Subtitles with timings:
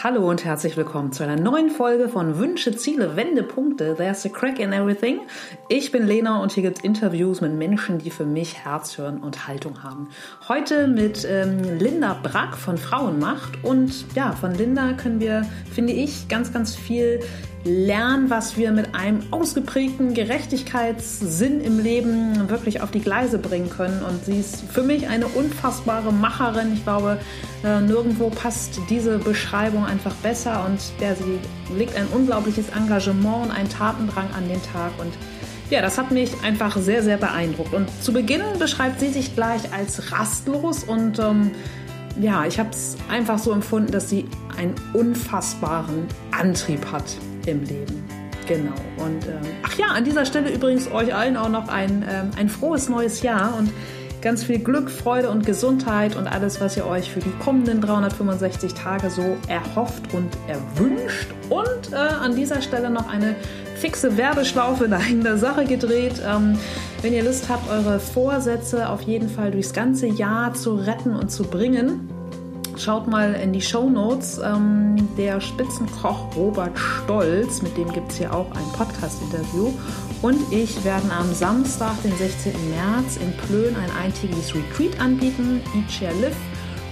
[0.00, 3.96] Hallo und herzlich willkommen zu einer neuen Folge von Wünsche, Ziele, Wendepunkte.
[3.96, 5.20] There's a crack in everything.
[5.68, 9.18] Ich bin Lena und hier gibt es Interviews mit Menschen, die für mich Herz, Hirn
[9.18, 10.08] und Haltung haben.
[10.48, 16.28] Heute mit ähm, Linda Brack von Frauenmacht und ja, von Linda können wir, finde ich,
[16.28, 17.18] ganz, ganz viel
[17.64, 24.02] lernen, was wir mit einem ausgeprägten Gerechtigkeitssinn im Leben wirklich auf die Gleise bringen können.
[24.02, 26.72] Und sie ist für mich eine unfassbare Macherin.
[26.72, 27.18] Ich glaube,
[27.64, 30.64] äh, nirgendwo passt diese Beschreibung einfach besser.
[30.66, 31.38] Und ja, sie
[31.76, 34.92] legt ein unglaubliches Engagement und einen Tatendrang an den Tag.
[34.98, 35.12] Und
[35.70, 37.74] ja, das hat mich einfach sehr, sehr beeindruckt.
[37.74, 41.50] Und zu Beginn beschreibt sie sich gleich als rastlos und ähm,
[42.20, 44.24] ja, ich habe es einfach so empfunden, dass sie
[44.56, 47.04] einen unfassbaren Antrieb hat
[47.50, 48.04] im Leben.
[48.46, 48.74] Genau.
[48.96, 52.48] Und ähm, ach ja, an dieser Stelle übrigens euch allen auch noch ein, ähm, ein
[52.48, 53.70] frohes neues Jahr und
[54.22, 58.74] ganz viel Glück, Freude und Gesundheit und alles, was ihr euch für die kommenden 365
[58.74, 61.28] Tage so erhofft und erwünscht.
[61.50, 63.36] Und äh, an dieser Stelle noch eine
[63.76, 66.20] fixe Werbeschlaufe in eigener Sache gedreht.
[66.26, 66.58] Ähm,
[67.02, 71.30] wenn ihr Lust habt, eure Vorsätze auf jeden Fall durchs ganze Jahr zu retten und
[71.30, 72.08] zu bringen,
[72.78, 74.38] Schaut mal in die Show Notes.
[74.38, 79.72] Ähm, der Spitzenkoch Robert Stolz, mit dem gibt es hier auch ein Podcast-Interview.
[80.22, 82.52] Und ich werden am Samstag, den 16.
[82.70, 85.60] März, in Plön ein eintägiges Retreat anbieten.
[85.74, 86.36] Eat, Share, Live.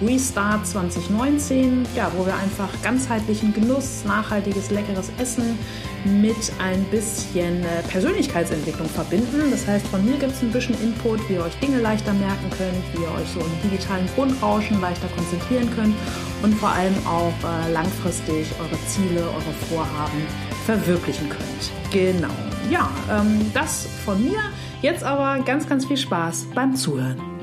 [0.03, 5.59] Restart 2019, ja, wo wir einfach ganzheitlichen Genuss, nachhaltiges, leckeres Essen
[6.05, 9.51] mit ein bisschen äh, Persönlichkeitsentwicklung verbinden.
[9.51, 12.51] Das heißt, von mir gibt es ein bisschen Input, wie ihr euch Dinge leichter merken
[12.51, 15.95] könnt, wie ihr euch so im digitalen Grundrauschen leichter konzentrieren könnt
[16.43, 20.27] und vor allem auch äh, langfristig eure Ziele, eure Vorhaben
[20.67, 21.93] verwirklichen könnt.
[21.93, 22.35] Genau.
[22.71, 24.39] Ja, ähm, das von mir.
[24.83, 27.36] Jetzt aber ganz, ganz viel Spaß beim Zuhören.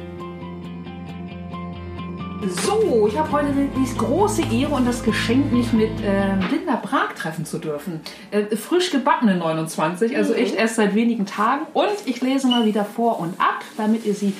[2.49, 7.13] So, ich habe heute die große Ehre und das Geschenk, mich mit äh, Linda Prag
[7.15, 8.01] treffen zu dürfen.
[8.31, 11.65] Äh, frisch gebackene 29, also echt erst seit wenigen Tagen.
[11.73, 14.33] Und ich lese mal wieder vor und ab, damit ihr sie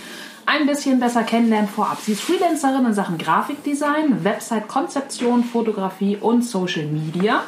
[0.46, 2.00] ein bisschen besser kennenlernt vorab.
[2.02, 7.44] Sie ist Freelancerin in Sachen Grafikdesign, Website-Konzeption, Fotografie und Social Media.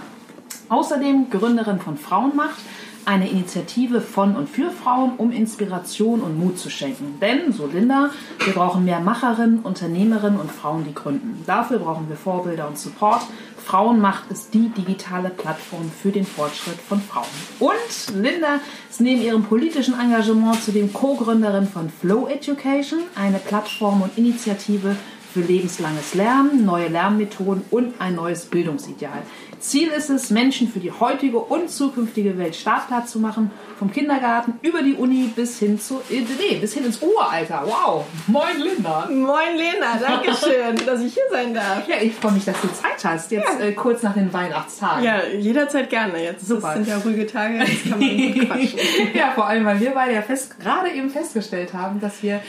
[0.69, 2.57] Außerdem Gründerin von Frauenmacht
[3.05, 7.19] eine Initiative von und für Frauen, um Inspiration und Mut zu schenken.
[7.21, 8.09] Denn, so Linda,
[8.43, 11.43] wir brauchen mehr Macherinnen, Unternehmerinnen und Frauen, die gründen.
[11.45, 13.21] Dafür brauchen wir Vorbilder und Support.
[13.63, 17.25] Frauenmacht ist die digitale Plattform für den Fortschritt von Frauen.
[17.59, 24.17] Und Linda ist neben ihrem politischen Engagement zudem Co-Gründerin von Flow Education, eine Plattform und
[24.17, 24.95] Initiative
[25.35, 29.21] für lebenslanges Lernen, neue Lernmethoden und ein neues Bildungsideal.
[29.69, 34.59] Ziel ist es, Menschen für die heutige und zukünftige Welt startklar zu machen, vom Kindergarten
[34.61, 37.63] über die Uni bis hin zu nee, bis hin ins Uralter.
[37.65, 38.05] Wow!
[38.27, 39.07] Moin Linda!
[39.09, 41.87] Moin Lena, danke schön, dass ich hier sein darf.
[41.87, 43.65] Ja, ich freue mich, dass du Zeit hast, jetzt ja.
[43.65, 45.03] äh, kurz nach den Weihnachtstagen.
[45.03, 46.23] Ja, jederzeit gerne.
[46.23, 46.67] Jetzt Super.
[46.67, 48.79] Das sind ja ruhige Tage, jetzt kann man gut quatschen.
[49.13, 52.39] ja, vor allem, weil wir beide ja fest, gerade eben festgestellt haben, dass wir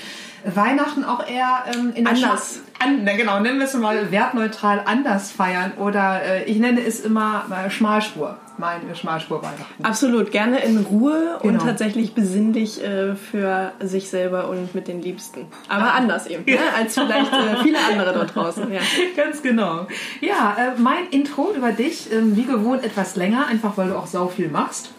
[0.54, 2.60] Weihnachten auch eher ähm, in der anders.
[2.78, 7.00] An, ne, genau, nennen wir es mal wertneutral anders feiern oder äh, ich nenne es
[7.00, 9.82] immer äh, Schmalspur, meine Schmalspur Weihnachten.
[9.82, 11.54] Absolut, gerne in Ruhe genau.
[11.54, 15.46] und tatsächlich besinnlich äh, für sich selber und mit den Liebsten.
[15.68, 15.96] Aber ah.
[15.96, 18.70] anders eben, ne, als vielleicht äh, viele andere dort draußen.
[18.70, 18.80] Ja.
[19.16, 19.86] Ganz genau.
[20.20, 24.06] Ja, äh, mein Intro über dich, ähm, wie gewohnt etwas länger, einfach weil du auch
[24.06, 24.90] sau viel machst.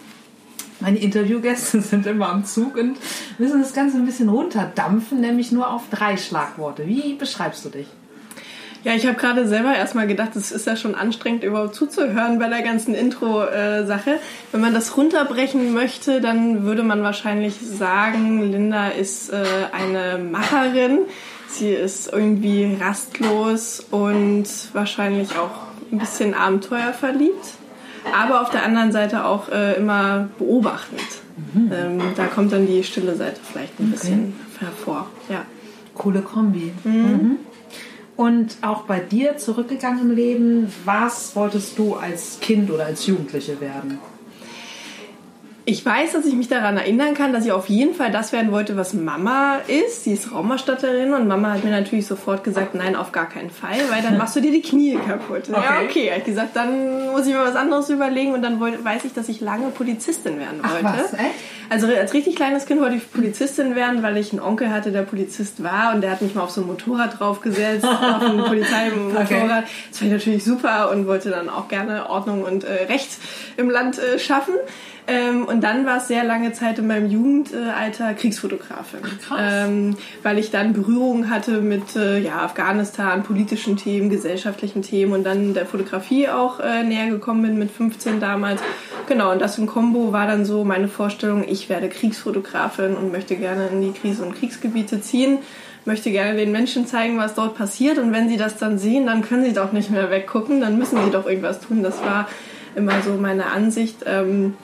[0.80, 2.98] Meine Interviewgäste sind immer am Zug und
[3.38, 6.88] müssen das Ganze ein bisschen runterdampfen, nämlich nur auf drei Schlagworte.
[6.88, 7.88] Wie beschreibst du dich?
[8.84, 12.48] Ja, ich habe gerade selber erstmal gedacht, es ist ja schon anstrengend, überhaupt zuzuhören bei
[12.48, 14.20] der ganzen Intro-Sache.
[14.52, 21.00] Wenn man das runterbrechen möchte, dann würde man wahrscheinlich sagen, Linda ist äh, eine Macherin.
[21.50, 27.57] Sie ist irgendwie rastlos und wahrscheinlich auch ein bisschen abenteuerverliebt
[28.14, 31.02] aber auf der anderen Seite auch äh, immer beobachtend.
[31.54, 31.72] Mhm.
[31.72, 33.92] Ähm, da kommt dann die stille Seite vielleicht ein okay.
[33.92, 35.08] bisschen hervor.
[35.30, 35.46] Ja.
[35.96, 36.72] Coole Kombi.
[36.84, 36.92] Mhm.
[36.94, 37.38] Mhm.
[38.16, 43.62] Und auch bei dir zurückgegangen im Leben, was wolltest du als Kind oder als Jugendliche
[43.62, 44.00] werden?
[45.70, 48.54] Ich weiß, dass ich mich daran erinnern kann, dass ich auf jeden Fall das werden
[48.54, 50.06] wollte, was Mama ist.
[50.06, 53.76] Sie ist Raumerstatterin und Mama hat mir natürlich sofort gesagt, nein, auf gar keinen Fall,
[53.90, 55.50] weil dann machst du dir die Knie kaputt.
[55.50, 55.62] Okay.
[55.62, 56.12] Ja, okay.
[56.20, 59.42] Ich gesagt, dann muss ich mir was anderes überlegen und dann weiß ich, dass ich
[59.42, 60.86] lange Polizistin werden wollte.
[60.86, 61.36] Ach, was, echt?
[61.70, 65.02] Also als richtig kleines Kind wollte ich Polizistin werden, weil ich einen Onkel hatte, der
[65.02, 69.26] Polizist war und der hat mich mal auf so ein Motorrad draufgesetzt, auf ein Polizeimotorrad.
[69.26, 69.64] Okay.
[69.90, 73.10] Das fand ich natürlich super und wollte dann auch gerne Ordnung und äh, Recht
[73.58, 74.54] im Land äh, schaffen.
[75.08, 79.02] Ähm, und dann war es sehr lange Zeit in meinem Jugendalter Kriegsfotografin.
[79.02, 79.40] Krass.
[79.42, 85.24] Ähm, weil ich dann Berührung hatte mit äh, ja, Afghanistan, politischen Themen, gesellschaftlichen Themen und
[85.24, 88.62] dann der Fotografie auch äh, näher gekommen bin mit 15 damals.
[89.08, 93.38] Genau, und das im Kombo war dann so meine Vorstellung, ich werde Kriegsfotografin und möchte
[93.38, 95.40] gerne in die Krise- und Kriegsgebiete ziehen
[95.86, 97.98] möchte gerne den Menschen zeigen, was dort passiert.
[97.98, 101.02] Und wenn sie das dann sehen, dann können sie doch nicht mehr weggucken, dann müssen
[101.02, 101.82] sie doch irgendwas tun.
[101.82, 102.28] Das war
[102.76, 104.04] immer so meine Ansicht.
[104.06, 104.56] Ähm,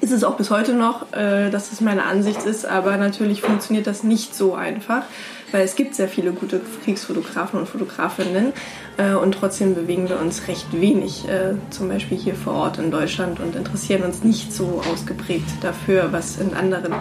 [0.00, 3.86] ist es auch bis heute noch, äh, dass es meine Ansicht ist, aber natürlich funktioniert
[3.86, 5.02] das nicht so einfach,
[5.52, 8.52] weil es gibt sehr viele gute Kriegsfotografen und Fotografinnen
[8.96, 12.90] äh, und trotzdem bewegen wir uns recht wenig, äh, zum Beispiel hier vor Ort in
[12.90, 16.94] Deutschland und interessieren uns nicht so ausgeprägt dafür, was in anderen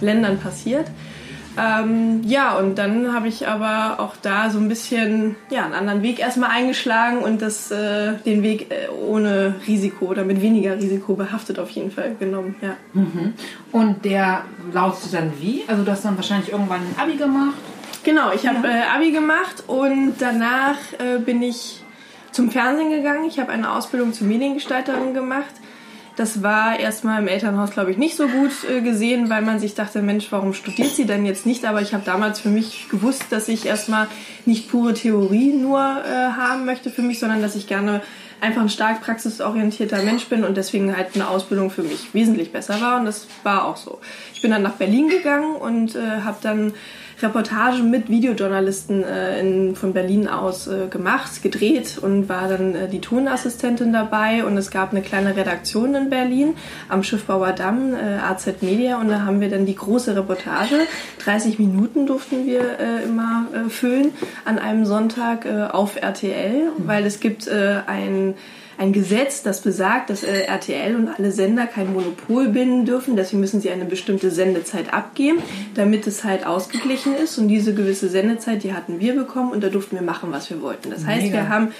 [0.00, 0.86] Ländern passiert.
[1.58, 6.02] Ähm, ja, und dann habe ich aber auch da so ein bisschen ja, einen anderen
[6.02, 11.14] Weg erstmal eingeschlagen und das, äh, den Weg äh, ohne Risiko oder mit weniger Risiko
[11.14, 12.54] behaftet auf jeden Fall genommen.
[12.62, 12.76] Ja.
[12.94, 13.34] Mhm.
[13.70, 15.62] Und der lautet dann wie?
[15.66, 17.54] Also du hast dann wahrscheinlich irgendwann ein Abi gemacht?
[18.04, 21.82] Genau, ich habe äh, Abi gemacht und danach äh, bin ich
[22.32, 23.26] zum Fernsehen gegangen.
[23.26, 25.52] Ich habe eine Ausbildung zur Mediengestalterin gemacht
[26.16, 29.74] das war erstmal im Elternhaus, glaube ich, nicht so gut äh, gesehen, weil man sich
[29.74, 31.64] dachte, Mensch, warum studiert sie denn jetzt nicht?
[31.64, 34.08] Aber ich habe damals für mich gewusst, dass ich erstmal
[34.44, 38.02] nicht pure Theorie nur äh, haben möchte für mich, sondern dass ich gerne
[38.42, 42.80] einfach ein stark praxisorientierter Mensch bin und deswegen halt eine Ausbildung für mich wesentlich besser
[42.80, 42.98] war.
[42.98, 44.00] Und das war auch so.
[44.34, 46.74] Ich bin dann nach Berlin gegangen und äh, habe dann
[47.22, 52.88] Reportage mit Videojournalisten äh, in, von Berlin aus äh, gemacht, gedreht und war dann äh,
[52.88, 54.44] die Tonassistentin dabei.
[54.44, 56.54] Und es gab eine kleine Redaktion in Berlin
[56.88, 59.00] am Schiffbauer Damm, äh, AZ Media.
[59.00, 60.86] Und da haben wir dann die große Reportage,
[61.24, 64.12] 30 Minuten durften wir äh, immer äh, füllen
[64.44, 68.31] an einem Sonntag auf RTL, weil es gibt ein
[68.78, 73.16] ein Gesetz, das besagt, dass äh, RTL und alle Sender kein Monopol binden dürfen.
[73.16, 75.38] Deswegen müssen sie eine bestimmte Sendezeit abgeben,
[75.74, 77.38] damit es halt ausgeglichen ist.
[77.38, 80.62] Und diese gewisse Sendezeit, die hatten wir bekommen und da durften wir machen, was wir
[80.62, 80.90] wollten.
[80.90, 81.38] Das heißt, Mega.
[81.38, 81.72] wir haben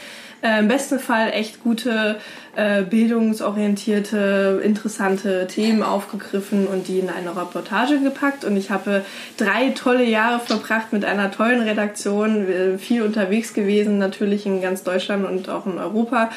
[0.43, 2.19] äh, im besten Fall echt gute,
[2.57, 8.45] äh, bildungsorientierte, interessante Themen aufgegriffen und die in eine Reportage gepackt.
[8.45, 9.05] Und ich habe
[9.37, 12.47] drei tolle Jahre verbracht mit einer tollen Redaktion,
[12.79, 16.31] viel unterwegs gewesen, natürlich in ganz Deutschland und auch in Europa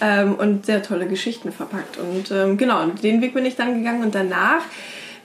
[0.00, 1.98] ähm, und sehr tolle Geschichten verpackt.
[1.98, 4.62] Und ähm, genau, den Weg bin ich dann gegangen und danach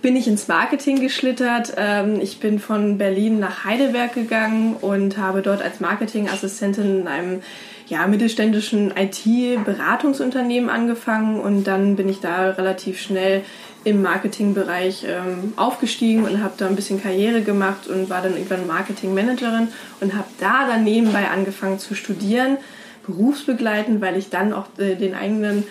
[0.01, 1.73] bin ich ins Marketing geschlittert.
[1.77, 7.41] Ähm, ich bin von Berlin nach Heidelberg gegangen und habe dort als Marketingassistentin in einem
[7.89, 13.43] ja, mittelständischen IT-Beratungsunternehmen angefangen und dann bin ich da relativ schnell
[13.83, 18.67] im Marketingbereich ähm, aufgestiegen und habe da ein bisschen Karriere gemacht und war dann irgendwann
[18.67, 19.69] Marketingmanagerin
[20.01, 22.57] und habe da dann nebenbei angefangen zu studieren,
[23.05, 25.63] berufsbegleitend, weil ich dann auch äh, den eigenen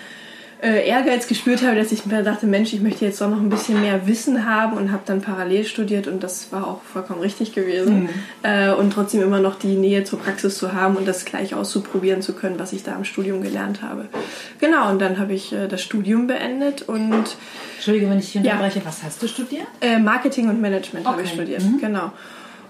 [0.62, 3.50] äh, Ehrgeiz gespürt habe, dass ich mir dachte, Mensch, ich möchte jetzt doch noch ein
[3.50, 7.52] bisschen mehr Wissen haben und habe dann parallel studiert und das war auch vollkommen richtig
[7.52, 8.04] gewesen.
[8.04, 8.08] Mhm.
[8.42, 12.22] Äh, und trotzdem immer noch die Nähe zur Praxis zu haben und das gleich auszuprobieren
[12.22, 14.06] zu können, was ich da im Studium gelernt habe.
[14.58, 17.36] Genau, und dann habe ich äh, das Studium beendet und...
[17.74, 18.84] Entschuldige, wenn ich hier unterbreche, ja.
[18.86, 19.66] was hast du studiert?
[19.82, 21.12] Äh, Marketing und Management okay.
[21.12, 21.78] habe ich studiert, mhm.
[21.78, 22.12] genau.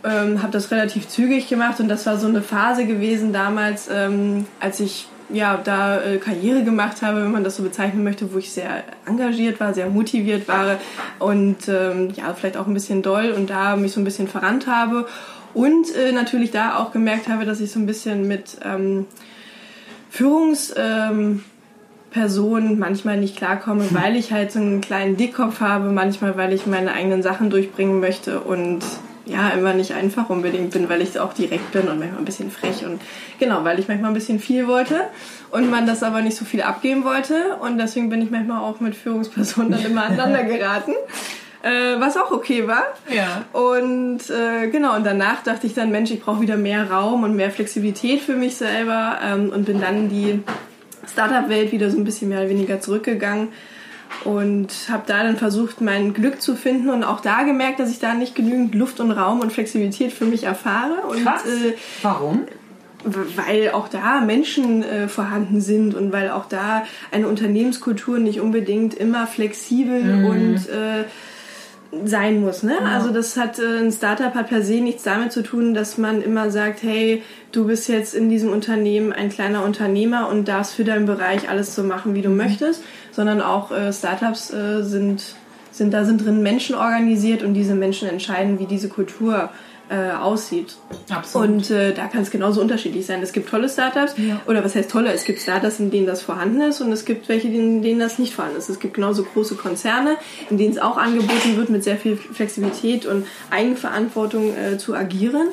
[0.05, 4.47] Ähm, habe das relativ zügig gemacht und das war so eine Phase gewesen damals, ähm,
[4.61, 8.39] als ich ja, da äh, Karriere gemacht habe, wenn man das so bezeichnen möchte, wo
[8.39, 10.79] ich sehr engagiert war, sehr motiviert war
[11.19, 14.67] und ähm, ja, vielleicht auch ein bisschen doll und da mich so ein bisschen verrannt
[14.67, 15.07] habe
[15.55, 19.07] und äh, natürlich da auch gemerkt habe, dass ich so ein bisschen mit ähm,
[20.11, 21.43] Führungspersonen
[22.73, 26.67] ähm, manchmal nicht klarkomme, weil ich halt so einen kleinen Dickkopf habe, manchmal weil ich
[26.67, 28.81] meine eigenen Sachen durchbringen möchte und
[29.27, 32.51] ja, immer nicht einfach unbedingt bin, weil ich auch direkt bin und manchmal ein bisschen
[32.51, 33.01] frech und
[33.39, 35.03] genau, weil ich manchmal ein bisschen viel wollte
[35.51, 38.81] und man das aber nicht so viel abgeben wollte und deswegen bin ich manchmal auch
[38.81, 40.93] mit Führungspersonen dann immer aneinander geraten.
[41.63, 42.85] Äh, was auch okay war.
[43.13, 43.45] Ja.
[43.53, 47.35] Und äh, genau, und danach dachte ich dann, Mensch, ich brauche wieder mehr Raum und
[47.35, 50.43] mehr Flexibilität für mich selber ähm, und bin dann in die
[51.11, 53.49] Startup-Welt wieder so ein bisschen mehr oder weniger zurückgegangen
[54.25, 57.99] und habe da dann versucht, mein Glück zu finden und auch da gemerkt, dass ich
[57.99, 61.07] da nicht genügend Luft und Raum und Flexibilität für mich erfahre.
[61.09, 61.45] Und, Krass.
[61.45, 62.47] Äh, Warum?
[63.05, 68.95] Weil auch da Menschen äh, vorhanden sind und weil auch da eine Unternehmenskultur nicht unbedingt
[68.95, 70.25] immer flexibel mhm.
[70.27, 71.05] und äh,
[72.05, 72.63] sein muss.
[72.63, 72.75] Ne?
[72.81, 72.87] Ja.
[72.87, 76.23] Also das hat äh, ein Startup hat per se nichts damit zu tun, dass man
[76.23, 77.23] immer sagt, hey,
[77.53, 81.75] du bist jetzt in diesem Unternehmen ein kleiner Unternehmer und darfst für deinen Bereich alles
[81.75, 82.37] so machen, wie du mhm.
[82.37, 85.37] möchtest, sondern auch äh, Startups äh, sind
[85.73, 89.51] sind da sind drin Menschen organisiert und diese Menschen entscheiden, wie diese Kultur
[89.89, 90.77] äh, aussieht.
[91.11, 91.49] Absolut.
[91.49, 93.23] Und äh, da kann es genauso unterschiedlich sein.
[93.23, 94.41] Es gibt tolle Startups, Ja.
[94.47, 95.13] oder was heißt tolle?
[95.13, 98.19] Es gibt Startups, in denen das vorhanden ist und es gibt welche, in denen das
[98.19, 98.69] nicht vorhanden ist.
[98.69, 100.17] Es gibt genauso große Konzerne,
[100.51, 105.49] in denen es auch angeboten wird, mit sehr viel Flexibilität und Eigenverantwortung äh, zu agieren.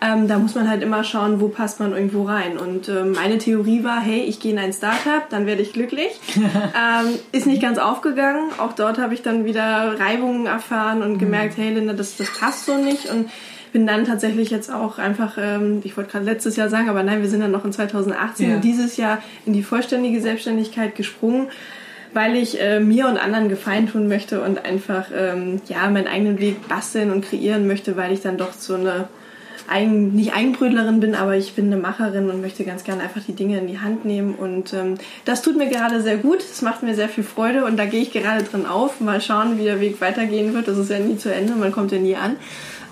[0.00, 2.56] Ähm, da muss man halt immer schauen, wo passt man irgendwo rein.
[2.56, 6.20] Und ähm, meine Theorie war, hey, ich gehe in ein Startup, dann werde ich glücklich.
[6.36, 8.50] ähm, ist nicht ganz aufgegangen.
[8.58, 12.66] Auch dort habe ich dann wieder Reibungen erfahren und gemerkt, hey Linda, das, das passt
[12.66, 13.10] so nicht.
[13.10, 13.28] Und
[13.78, 17.22] bin dann tatsächlich jetzt auch einfach, ähm, ich wollte gerade letztes Jahr sagen, aber nein,
[17.22, 18.56] wir sind dann noch in 2018, Ja.
[18.56, 21.46] dieses Jahr in die vollständige Selbstständigkeit gesprungen
[22.14, 26.40] weil ich äh, mir und anderen Gefallen tun möchte und einfach ähm, ja meinen eigenen
[26.40, 29.08] Weg basteln und kreieren möchte, weil ich dann doch so eine
[29.68, 33.34] Eigen, nicht Eigenbrötlerin bin, aber ich bin eine Macherin und möchte ganz gerne einfach die
[33.34, 34.94] Dinge in die Hand nehmen und ähm,
[35.26, 38.00] das tut mir gerade sehr gut, das macht mir sehr viel Freude und da gehe
[38.00, 39.00] ich gerade drin auf.
[39.00, 40.66] Mal schauen, wie der Weg weitergehen wird.
[40.66, 42.36] Das ist ja nie zu Ende, man kommt ja nie an.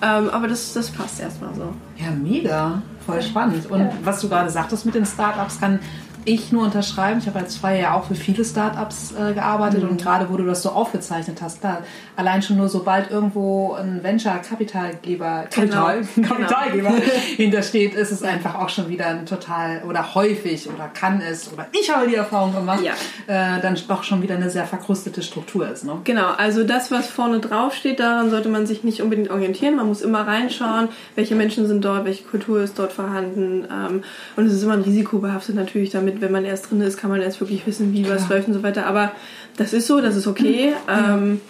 [0.01, 1.73] Ähm, aber das, das passt erstmal so.
[1.97, 2.81] Ja, mega.
[3.05, 3.69] Voll spannend.
[3.71, 5.79] Und was du gerade sagtest mit den Startups, kann
[6.27, 7.19] ich nur unterschreiben.
[7.19, 10.45] Ich habe als Freier ja auch für viele Startups äh, gearbeitet und gerade wo du
[10.45, 11.83] das so aufgezeichnet hast, klar,
[12.15, 16.27] allein schon nur sobald irgendwo ein Venture-Kapitalgeber, Kapital, Genau.
[16.27, 16.89] Kapitalgeber
[17.37, 21.67] hintersteht, ist es einfach auch schon wieder ein total oder häufig oder kann es oder
[21.79, 22.93] ich habe die Erfahrung gemacht, Ja.
[23.27, 25.85] äh, dann doch schon wieder eine sehr verkrustete Struktur ist.
[25.85, 25.93] Ne?
[26.03, 29.75] Genau, also das, was vorne drauf steht, daran sollte man sich nicht unbedingt orientieren.
[29.75, 33.65] Man muss immer reinschauen, welche Menschen sind dort, welche Kultur ist dort vorhanden.
[33.71, 34.03] Ähm,
[34.35, 37.09] und es ist immer ein Risiko behaftet natürlich damit, wenn man erst drin ist, kann
[37.09, 38.85] man erst wirklich wissen, wie was läuft und so weiter.
[38.85, 39.11] Aber
[39.57, 40.73] das ist so, das ist okay.
[40.89, 41.41] Ähm,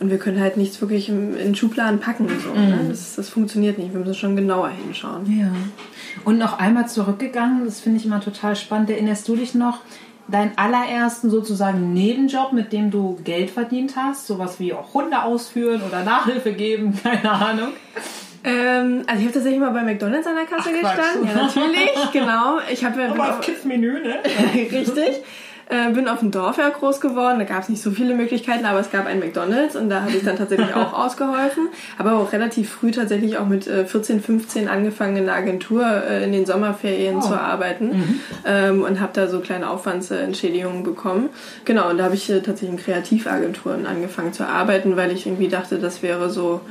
[0.00, 2.28] und wir können halt nichts wirklich im- in Schubladen packen.
[2.28, 2.86] So, ne?
[2.88, 3.92] das, das funktioniert nicht.
[3.92, 5.38] Wir müssen schon genauer hinschauen.
[5.38, 5.50] Ja.
[6.24, 8.90] Und noch einmal zurückgegangen, das finde ich immer total spannend.
[8.90, 9.80] Erinnerst du dich noch,
[10.28, 14.26] deinen allerersten sozusagen Nebenjob, mit dem du Geld verdient hast?
[14.26, 17.68] Sowas wie auch Hunde ausführen oder Nachhilfe geben, keine Ahnung.
[18.44, 20.96] Ähm, also ich habe tatsächlich mal bei McDonalds an der Kasse Ach, Quatsch.
[20.96, 21.28] gestanden.
[21.28, 22.58] Ja, natürlich, genau.
[22.72, 24.16] Ich habe ja Aber auf Kids-Menü, ne?
[24.72, 25.22] Richtig.
[25.70, 28.64] Äh, bin auf dem Dorf ja groß geworden, da gab es nicht so viele Möglichkeiten,
[28.64, 31.68] aber es gab einen McDonalds und da habe ich dann tatsächlich auch ausgeholfen.
[31.98, 36.24] Aber auch relativ früh tatsächlich auch mit äh, 14, 15 angefangen in der Agentur äh,
[36.24, 37.20] in den Sommerferien Oh.
[37.20, 41.28] zu arbeiten ähm, und habe da so kleine Aufwandsentschädigungen bekommen.
[41.66, 45.48] Genau, und da habe ich äh, tatsächlich in Kreativagenturen angefangen zu arbeiten, weil ich irgendwie
[45.48, 46.62] dachte, das wäre so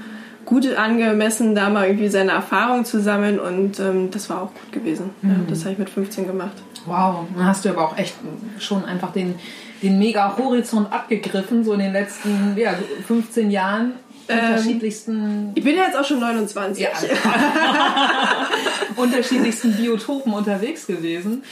[0.47, 4.71] gut angemessen, da mal irgendwie seine Erfahrung zu sammeln und ähm, das war auch gut
[4.71, 5.11] gewesen.
[5.21, 6.55] Ja, das habe ich mit 15 gemacht.
[6.85, 8.15] Wow, dann hast du aber auch echt
[8.57, 9.35] schon einfach den,
[9.83, 12.73] den mega Horizont abgegriffen, so in den letzten ja,
[13.05, 13.93] 15 Jahren.
[14.29, 16.83] Unterschiedlichsten, Ich bin ja jetzt auch schon 29.
[16.83, 16.89] ja,
[18.97, 21.43] unterschiedlichsten Biotopen unterwegs gewesen.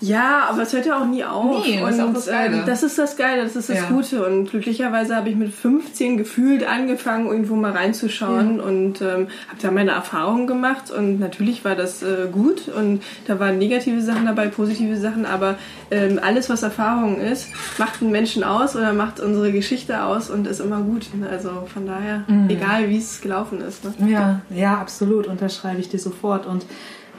[0.00, 1.66] Ja, aber es hört ja auch nie auf.
[1.66, 2.56] Nee, das ist auch das Geile.
[2.56, 3.84] ähm, das ist das Geile, das ist das Ja.
[3.88, 4.26] Gute.
[4.26, 9.70] Und glücklicherweise habe ich mit 15 gefühlt angefangen, irgendwo mal reinzuschauen und ähm, habe da
[9.70, 10.90] meine Erfahrungen gemacht.
[10.90, 15.56] Und natürlich war das äh, gut und da waren negative Sachen dabei, positive Sachen, aber
[15.90, 20.46] ähm, alles, was Erfahrung ist, macht einen Menschen aus oder macht unsere Geschichte aus und
[20.46, 21.06] ist immer gut.
[21.30, 22.48] Also von daher, Mhm.
[22.48, 23.84] egal wie es gelaufen ist.
[23.84, 24.10] Ne?
[24.10, 26.46] Ja, ja, absolut, unterschreibe ich dir sofort.
[26.46, 26.64] Und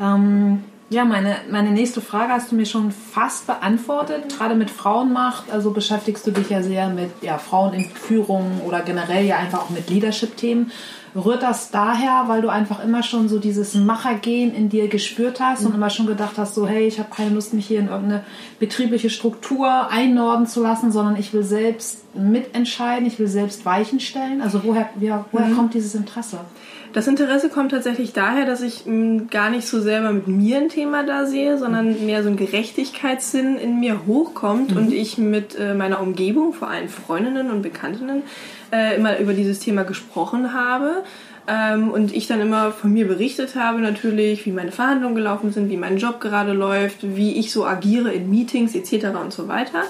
[0.02, 4.38] ähm, ja, meine, meine nächste Frage hast du mir schon fast beantwortet.
[4.38, 8.82] Gerade mit Frauenmacht, also beschäftigst du dich ja sehr mit ja, Frauen in Führung oder
[8.82, 10.70] generell ja einfach auch mit Leadership-Themen.
[11.16, 15.66] Rührt das daher, weil du einfach immer schon so dieses Machergehen in dir gespürt hast
[15.66, 18.26] und immer schon gedacht hast, so hey, ich habe keine Lust, mich hier in irgendeine
[18.60, 24.42] betriebliche Struktur einnorden zu lassen, sondern ich will selbst mitentscheiden, ich will selbst Weichen stellen?
[24.42, 26.40] Also woher, ja, woher kommt dieses Interesse?
[26.94, 30.68] Das Interesse kommt tatsächlich daher, dass ich mh, gar nicht so selber mit mir ein
[30.68, 35.74] Thema da sehe, sondern mehr so ein Gerechtigkeitssinn in mir hochkommt und ich mit äh,
[35.74, 38.24] meiner Umgebung, vor allem Freundinnen und Bekanntinnen,
[38.74, 41.04] äh, immer über dieses Thema gesprochen habe.
[41.48, 45.70] Ähm, und ich dann immer von mir berichtet habe natürlich, wie meine Verhandlungen gelaufen sind,
[45.70, 49.08] wie mein Job gerade läuft, wie ich so agiere in Meetings etc.
[49.20, 49.84] und so weiter.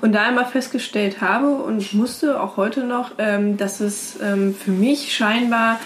[0.00, 4.72] Und da immer festgestellt habe und musste auch heute noch, ähm, dass es ähm, für
[4.72, 5.78] mich scheinbar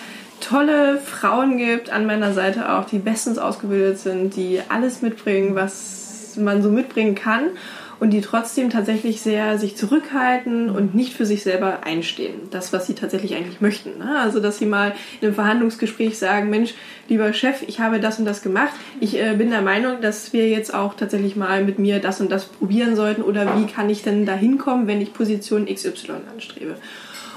[0.45, 6.37] tolle Frauen gibt an meiner Seite auch, die bestens ausgebildet sind, die alles mitbringen, was
[6.37, 7.51] man so mitbringen kann
[8.01, 12.35] und die trotzdem tatsächlich sehr sich zurückhalten und nicht für sich selber einstehen.
[12.51, 13.99] Das, was sie tatsächlich eigentlich möchten.
[13.99, 14.19] Ne?
[14.19, 16.75] Also, dass sie mal in einem Verhandlungsgespräch sagen, Mensch,
[17.09, 18.73] lieber Chef, ich habe das und das gemacht.
[19.01, 22.31] Ich äh, bin der Meinung, dass wir jetzt auch tatsächlich mal mit mir das und
[22.31, 26.77] das probieren sollten oder wie kann ich denn da hinkommen, wenn ich Position XY anstrebe.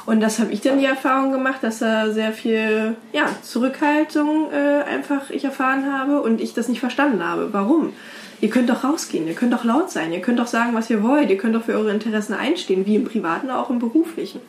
[0.07, 4.83] Und das habe ich dann die Erfahrung gemacht, dass da sehr viel ja, Zurückhaltung äh,
[4.89, 7.49] einfach ich erfahren habe und ich das nicht verstanden habe.
[7.51, 7.91] Warum?
[8.39, 11.03] Ihr könnt doch rausgehen, ihr könnt doch laut sein, ihr könnt doch sagen, was ihr
[11.03, 14.39] wollt, ihr könnt doch für eure Interessen einstehen, wie im Privaten, auch im Beruflichen.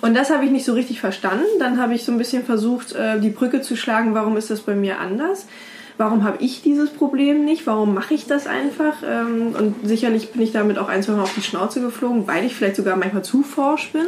[0.00, 1.44] Und das habe ich nicht so richtig verstanden.
[1.58, 4.60] Dann habe ich so ein bisschen versucht, äh, die Brücke zu schlagen, warum ist das
[4.60, 5.46] bei mir anders?
[5.96, 7.66] Warum habe ich dieses Problem nicht?
[7.66, 8.94] Warum mache ich das einfach?
[9.04, 12.44] Ähm, und sicherlich bin ich damit auch ein, zwei Mal auf die Schnauze geflogen, weil
[12.44, 14.06] ich vielleicht sogar manchmal zu forsch bin.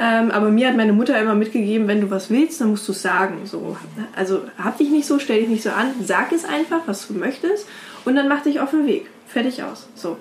[0.00, 2.92] Ähm, aber mir hat meine Mutter immer mitgegeben, wenn du was willst, dann musst du
[2.92, 3.42] es sagen.
[3.44, 3.76] So.
[4.16, 7.14] Also hab dich nicht so, stell dich nicht so an, sag es einfach, was du
[7.14, 7.66] möchtest
[8.04, 9.06] und dann mach dich auf den Weg.
[9.26, 9.86] Fertig aus.
[9.94, 10.16] So.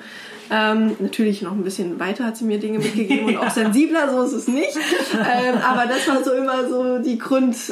[0.52, 4.24] Ähm, natürlich noch ein bisschen weiter hat sie mir Dinge mitgegeben und auch sensibler, so
[4.24, 4.78] ist es nicht.
[5.14, 7.72] Ähm, aber das war so immer so die Grundansicht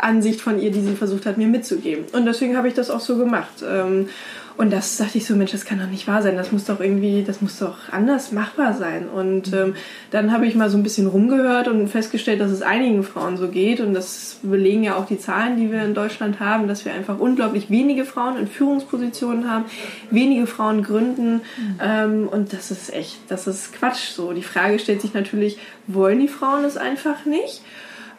[0.00, 2.06] äh, von ihr, die sie versucht hat, mir mitzugeben.
[2.12, 3.62] Und deswegen habe ich das auch so gemacht.
[3.64, 4.08] Ähm,
[4.56, 6.36] und das dachte ich so, Mensch, das kann doch nicht wahr sein.
[6.36, 9.08] Das muss doch irgendwie, das muss doch anders machbar sein.
[9.08, 9.74] Und ähm,
[10.10, 13.48] dann habe ich mal so ein bisschen rumgehört und festgestellt, dass es einigen Frauen so
[13.48, 13.80] geht.
[13.80, 17.18] Und das belegen ja auch die Zahlen, die wir in Deutschland haben, dass wir einfach
[17.18, 19.64] unglaublich wenige Frauen in Führungspositionen haben,
[20.10, 21.34] wenige Frauen gründen.
[21.34, 21.80] Mhm.
[21.80, 24.32] Ähm, und das ist echt, das ist Quatsch so.
[24.32, 27.62] Die Frage stellt sich natürlich, wollen die Frauen es einfach nicht?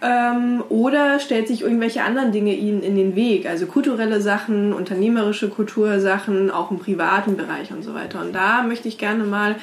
[0.04, 5.48] Ähm, oder stellt sich irgendwelche anderen Dinge ihnen in den Weg, also kulturelle Sachen, unternehmerische
[5.50, 8.20] Kultursachen, auch im privaten Bereich und so weiter.
[8.20, 9.56] Und da möchte ich gerne mal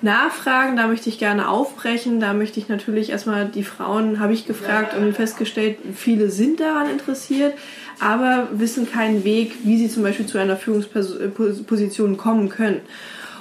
[0.00, 4.46] nachfragen, da möchte ich gerne aufbrechen, da möchte ich natürlich erstmal die Frauen, habe ich
[4.46, 7.54] gefragt und festgestellt, viele sind daran interessiert,
[7.98, 12.80] aber wissen keinen Weg, wie sie zum Beispiel zu einer Führungsposition kommen können.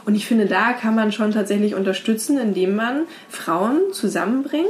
[0.06, 4.65] Und ich finde, da kann man schon tatsächlich unterstützen, indem man Frauen zusammenbringt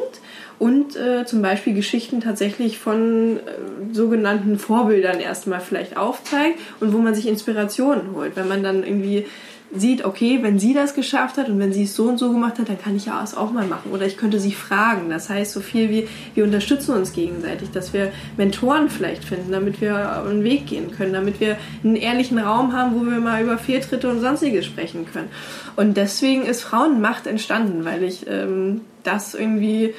[0.60, 6.98] und äh, zum Beispiel Geschichten tatsächlich von äh, sogenannten Vorbildern erstmal vielleicht aufzeigt und wo
[6.98, 8.36] man sich Inspirationen holt.
[8.36, 9.26] Wenn man dann irgendwie
[9.72, 12.58] sieht, okay, wenn sie das geschafft hat und wenn sie es so und so gemacht
[12.58, 13.92] hat, dann kann ich ja es auch mal machen.
[13.92, 15.10] Oder ich könnte sie fragen.
[15.10, 19.80] Das heißt, so viel wie wir unterstützen uns gegenseitig, dass wir Mentoren vielleicht finden, damit
[19.80, 23.58] wir einen Weg gehen können, damit wir einen ehrlichen Raum haben, wo wir mal über
[23.58, 25.30] Fehltritte und sonstiges sprechen können.
[25.76, 29.94] Und deswegen ist Frauenmacht entstanden, weil ich ähm, das irgendwie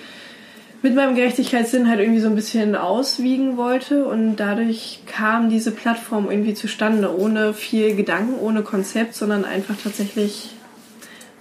[0.83, 6.31] mit meinem Gerechtigkeitssinn halt irgendwie so ein bisschen auswiegen wollte und dadurch kam diese Plattform
[6.31, 10.51] irgendwie zustande, ohne viel Gedanken, ohne Konzept, sondern einfach tatsächlich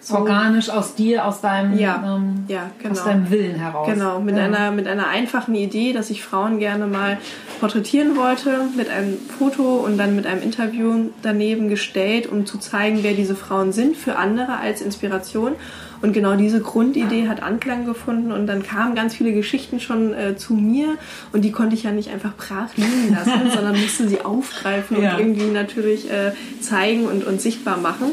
[0.01, 2.93] so organisch aus dir, aus deinem, ja, ähm, ja, genau.
[2.93, 3.87] aus deinem Willen heraus.
[3.87, 4.45] Genau, mit, ja.
[4.45, 7.17] einer, mit einer einfachen Idee, dass ich Frauen gerne mal
[7.59, 13.03] porträtieren wollte, mit einem Foto und dann mit einem Interview daneben gestellt, um zu zeigen,
[13.03, 15.53] wer diese Frauen sind, für andere als Inspiration.
[16.01, 20.37] Und genau diese Grundidee hat Anklang gefunden und dann kamen ganz viele Geschichten schon äh,
[20.37, 20.97] zu mir
[21.33, 25.13] und die konnte ich ja nicht einfach brach liegen lassen, sondern musste sie aufgreifen ja.
[25.13, 26.31] und irgendwie natürlich äh,
[26.61, 28.11] zeigen und, und sichtbar machen.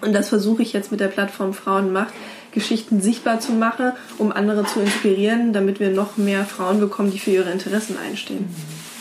[0.00, 2.14] Und das versuche ich jetzt mit der Plattform Frauenmacht,
[2.52, 7.18] Geschichten sichtbar zu machen, um andere zu inspirieren, damit wir noch mehr Frauen bekommen, die
[7.18, 8.46] für ihre Interessen einstehen.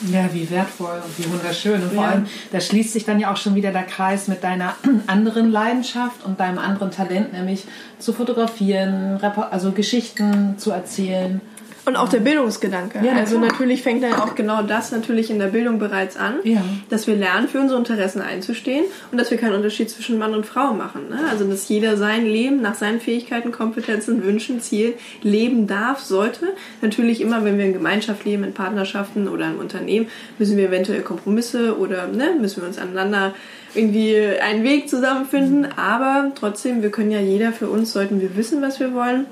[0.08, 1.84] Ja, wie wertvoll und wie wunderschön.
[1.84, 2.10] Und vor ja.
[2.10, 4.76] allem, da schließt sich dann ja auch schon wieder der Kreis mit deiner
[5.08, 7.66] anderen Leidenschaft und deinem anderen Talent, nämlich
[8.00, 9.20] zu fotografieren,
[9.52, 11.42] also Geschichten zu erzählen
[11.86, 13.00] und auch der Bildungsgedanke.
[13.04, 16.62] Ja, also natürlich fängt dann auch genau das natürlich in der Bildung bereits an, ja.
[16.90, 20.46] dass wir lernen, für unsere Interessen einzustehen und dass wir keinen Unterschied zwischen Mann und
[20.46, 21.10] Frau machen.
[21.10, 21.20] Ne?
[21.30, 26.50] Also dass jeder sein Leben nach seinen Fähigkeiten, Kompetenzen, Wünschen, Zielen leben darf, sollte.
[26.82, 31.02] Natürlich immer, wenn wir in Gemeinschaft leben, in Partnerschaften oder im Unternehmen, müssen wir eventuell
[31.02, 33.34] Kompromisse oder ne, müssen wir uns aneinander
[33.74, 35.68] irgendwie einen Weg zusammenfinden.
[35.78, 39.26] Aber trotzdem, wir können ja jeder für uns, sollten wir wissen, was wir wollen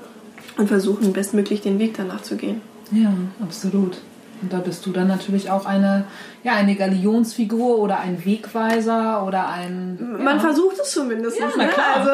[0.58, 2.60] und versuchen bestmöglich den Weg danach zu gehen.
[2.90, 3.98] Ja, absolut.
[4.40, 6.04] Und da bist du dann natürlich auch eine,
[6.44, 9.98] ja, eine Galionsfigur oder ein Wegweiser oder ein.
[10.22, 10.38] Man ja.
[10.38, 11.40] versucht es zumindest.
[11.40, 11.70] Ja, na ne?
[11.70, 11.86] klar.
[11.96, 12.10] Also,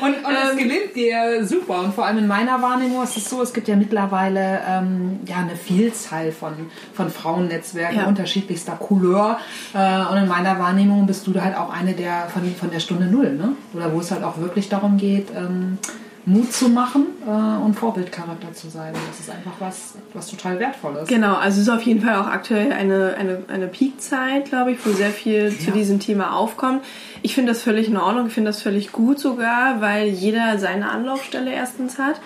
[0.00, 1.80] und, und es ähm, gelingt dir super.
[1.80, 5.38] Und vor allem in meiner Wahrnehmung ist es so, es gibt ja mittlerweile ähm, ja,
[5.38, 6.52] eine Vielzahl von,
[6.92, 8.06] von Frauennetzwerken ja.
[8.06, 9.38] unterschiedlichster Couleur.
[9.72, 12.80] Äh, und in meiner Wahrnehmung bist du da halt auch eine der von, von der
[12.80, 13.56] Stunde Null, ne?
[13.74, 15.78] Oder wo es halt auch wirklich darum geht, ähm,
[16.26, 18.94] Mut zu machen äh, und Vorbildcharakter zu sein.
[19.08, 21.08] das ist einfach was, was total wertvoll ist.
[21.08, 24.86] Genau, also es ist auf jeden Fall auch aktuell eine, eine, eine Peakzeit, glaube ich,
[24.86, 25.58] wo sehr viel ja.
[25.58, 26.82] zu diesem Thema aufkommt.
[27.22, 30.90] Ich finde das völlig in Ordnung, ich finde das völlig gut sogar, weil jeder seine
[30.90, 32.20] Anlaufstelle erstens hat.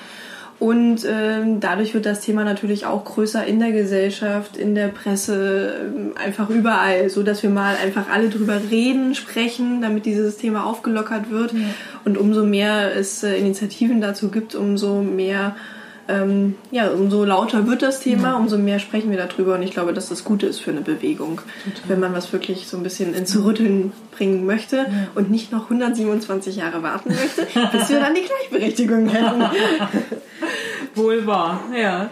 [0.59, 5.73] Und ähm, dadurch wird das Thema natürlich auch größer in der Gesellschaft, in der Presse,
[5.87, 10.67] ähm, einfach überall, so dass wir mal einfach alle drüber reden, sprechen, damit dieses Thema
[10.67, 11.53] aufgelockert wird.
[11.53, 11.61] Ja.
[12.05, 15.55] Und umso mehr es äh, Initiativen dazu gibt, umso mehr
[16.09, 18.37] ähm, ja, umso lauter wird das Thema, ja.
[18.37, 19.55] umso mehr sprechen wir darüber.
[19.55, 21.89] Und ich glaube, dass das Gute ist für eine Bewegung, Total.
[21.89, 24.87] wenn man was wirklich so ein bisschen ins Rütteln bringen möchte ja.
[25.15, 27.43] und nicht noch 127 Jahre warten möchte,
[27.73, 29.45] bis wir dann die Gleichberechtigung hätten.
[30.95, 32.11] Wohl wahr, ja.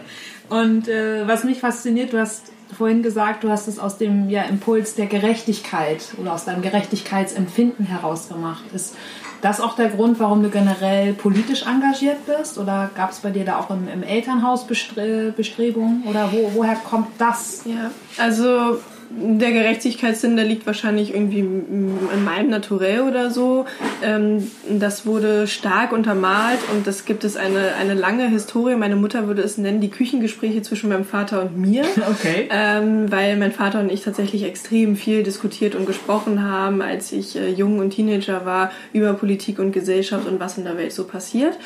[0.49, 4.43] Und äh, was mich fasziniert, du hast vorhin gesagt, du hast es aus dem ja,
[4.43, 8.63] Impuls der Gerechtigkeit oder aus deinem Gerechtigkeitsempfinden heraus gemacht.
[8.73, 8.95] Ist
[9.41, 12.57] das auch der Grund, warum du generell politisch engagiert bist?
[12.57, 16.03] Oder gab es bei dir da auch im, im Elternhaus Bestre Bestrebungen?
[16.07, 17.63] Oder wo, woher kommt das?
[17.65, 23.65] Ja, also der Gerechtigkeitssinn, der liegt wahrscheinlich irgendwie in meinem Naturell oder so.
[24.03, 28.75] Ähm, das wurde stark untermalt und das gibt es eine, eine lange Historie.
[28.75, 31.83] Meine Mutter würde es nennen, die Küchengespräche zwischen meinem Vater und mir.
[32.07, 32.47] Okay.
[32.49, 37.35] Ähm, weil mein Vater und ich tatsächlich extrem viel diskutiert und gesprochen haben, als ich
[37.35, 41.03] äh, jung und Teenager war, über Politik und Gesellschaft und was in der Welt so
[41.03, 41.57] passiert.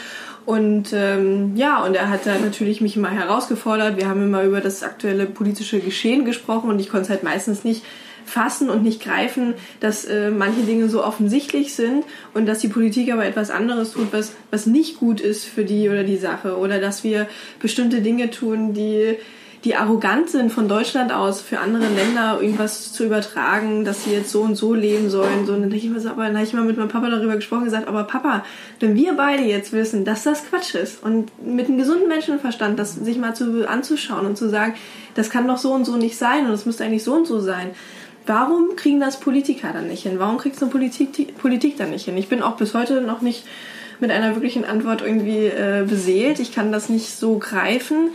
[0.46, 3.98] Und ähm, ja, und er hat da natürlich mich immer herausgefordert.
[3.98, 7.64] Wir haben immer über das aktuelle politische Geschehen gesprochen und ich konnte es halt meistens
[7.64, 7.84] nicht
[8.26, 13.12] fassen und nicht greifen, dass äh, manche Dinge so offensichtlich sind und dass die Politik
[13.12, 16.58] aber etwas anderes tut, was, was nicht gut ist für die oder die Sache.
[16.58, 17.28] Oder dass wir
[17.60, 19.18] bestimmte Dinge tun, die
[19.64, 24.32] die arrogant sind von Deutschland aus für andere Länder irgendwas zu übertragen, dass sie jetzt
[24.32, 25.46] so und so leben sollen.
[25.46, 27.10] So, und dann denke ich mir so, aber dann habe ich mal mit meinem Papa
[27.10, 28.44] darüber gesprochen gesagt, aber Papa,
[28.80, 32.96] wenn wir beide jetzt wissen, dass das Quatsch ist und mit einem gesunden Menschenverstand das
[32.96, 34.74] sich mal zu, anzuschauen und zu sagen,
[35.14, 37.40] das kann doch so und so nicht sein und es müsste eigentlich so und so
[37.40, 37.70] sein.
[38.26, 40.18] Warum kriegen das Politiker dann nicht hin?
[40.18, 42.18] Warum kriegt es eine Politik, Politik dann nicht hin?
[42.18, 43.46] Ich bin auch bis heute noch nicht
[44.00, 46.40] mit einer wirklichen Antwort irgendwie äh, beseelt.
[46.40, 48.10] Ich kann das nicht so greifen.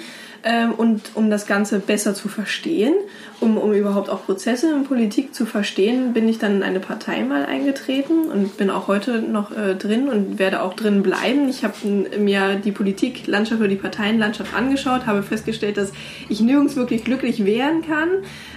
[0.48, 2.94] Ähm, und um das Ganze besser zu verstehen,
[3.40, 7.22] um, um überhaupt auch Prozesse in Politik zu verstehen, bin ich dann in eine Partei
[7.24, 11.48] mal eingetreten und bin auch heute noch äh, drin und werde auch drin bleiben.
[11.48, 11.74] Ich habe
[12.16, 15.90] mir die Politiklandschaft oder die Parteienlandschaft angeschaut, habe festgestellt, dass
[16.28, 18.08] ich nirgends wirklich glücklich werden kann,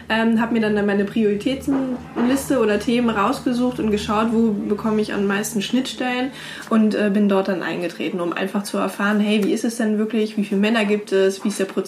[0.10, 5.26] ähm, habe mir dann meine Prioritätenliste oder Themen rausgesucht und geschaut, wo bekomme ich am
[5.26, 6.30] meisten Schnittstellen
[6.70, 9.98] und äh, bin dort dann eingetreten, um einfach zu erfahren, hey, wie ist es denn
[9.98, 11.79] wirklich, wie viele Männer gibt es, wie ist der Prozess,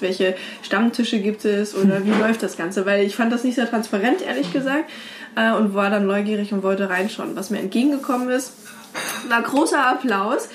[0.00, 3.68] welche Stammtische gibt es oder wie läuft das Ganze, weil ich fand das nicht sehr
[3.68, 4.90] transparent, ehrlich gesagt,
[5.36, 7.36] äh, und war dann neugierig und wollte reinschauen.
[7.36, 8.52] Was mir entgegengekommen ist,
[9.28, 10.48] war großer Applaus.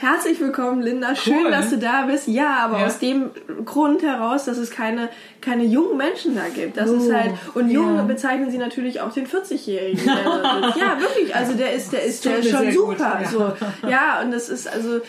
[0.00, 1.16] Herzlich willkommen, Linda.
[1.16, 1.50] Schön, cool.
[1.50, 2.28] dass du da bist.
[2.28, 2.86] Ja, aber ja.
[2.86, 3.30] aus dem
[3.64, 5.08] Grund heraus, dass es keine,
[5.40, 6.76] keine jungen Menschen da gibt.
[6.76, 8.02] Das oh, ist halt, und jung ja.
[8.02, 10.06] bezeichnen sie natürlich auch den 40-Jährigen.
[10.06, 11.34] ja, wirklich.
[11.34, 12.92] Also der ist, der ist, der ist schon super.
[12.92, 13.28] Gut, ja.
[13.28, 13.88] So.
[13.88, 15.00] ja, und das ist also,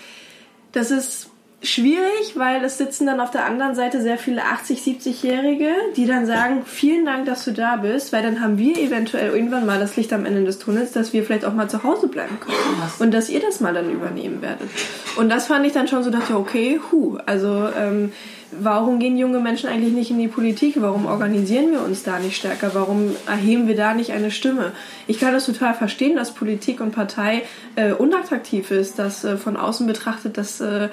[0.72, 1.29] das ist,
[1.62, 6.26] schwierig, weil es sitzen dann auf der anderen Seite sehr viele 80, 70-Jährige, die dann
[6.26, 9.98] sagen, vielen Dank, dass du da bist, weil dann haben wir eventuell irgendwann mal das
[9.98, 12.56] Licht am Ende des Tunnels, dass wir vielleicht auch mal zu Hause bleiben können
[13.00, 14.70] und dass ihr das mal dann übernehmen werdet.
[15.18, 18.14] Und das fand ich dann schon so, dachte okay, hu, also ähm,
[18.52, 20.76] warum gehen junge Menschen eigentlich nicht in die Politik?
[20.80, 22.72] Warum organisieren wir uns da nicht stärker?
[22.74, 24.72] Warum erheben wir da nicht eine Stimme?
[25.08, 27.44] Ich kann das total verstehen, dass Politik und Partei
[27.76, 30.88] äh, unattraktiv ist, dass äh, von außen betrachtet, dass äh,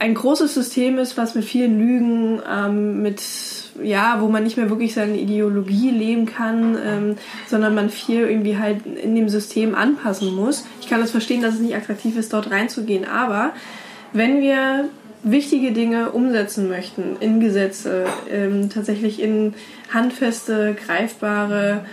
[0.00, 3.22] ein großes System ist, was mit vielen Lügen, ähm, mit
[3.82, 8.58] ja, wo man nicht mehr wirklich seine Ideologie leben kann, ähm, sondern man viel irgendwie
[8.58, 10.64] halt in dem System anpassen muss.
[10.80, 13.52] Ich kann das verstehen, dass es nicht attraktiv ist, dort reinzugehen, aber
[14.12, 14.88] wenn wir
[15.22, 19.54] wichtige Dinge umsetzen möchten in Gesetze, ähm, tatsächlich in
[19.92, 21.84] handfeste, greifbare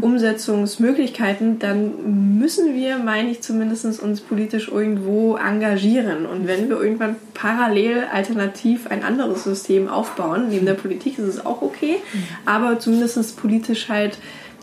[0.00, 6.26] Umsetzungsmöglichkeiten, dann müssen wir, meine ich zumindest, uns politisch irgendwo engagieren.
[6.26, 11.46] Und wenn wir irgendwann parallel alternativ ein anderes System aufbauen, neben der Politik ist es
[11.46, 11.96] auch okay,
[12.44, 14.18] aber zumindest politisch halt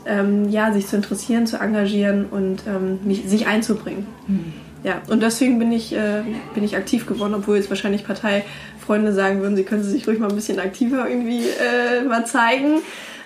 [0.06, 4.06] ähm, ja, sich zu interessieren, zu engagieren und ähm, mich, sich einzubringen.
[4.28, 4.54] Mhm.
[4.84, 9.40] Ja, und deswegen bin ich, äh, bin ich aktiv geworden, obwohl jetzt wahrscheinlich Parteifreunde sagen
[9.42, 12.82] würden, sie können sich ruhig mal ein bisschen aktiver irgendwie äh, mal zeigen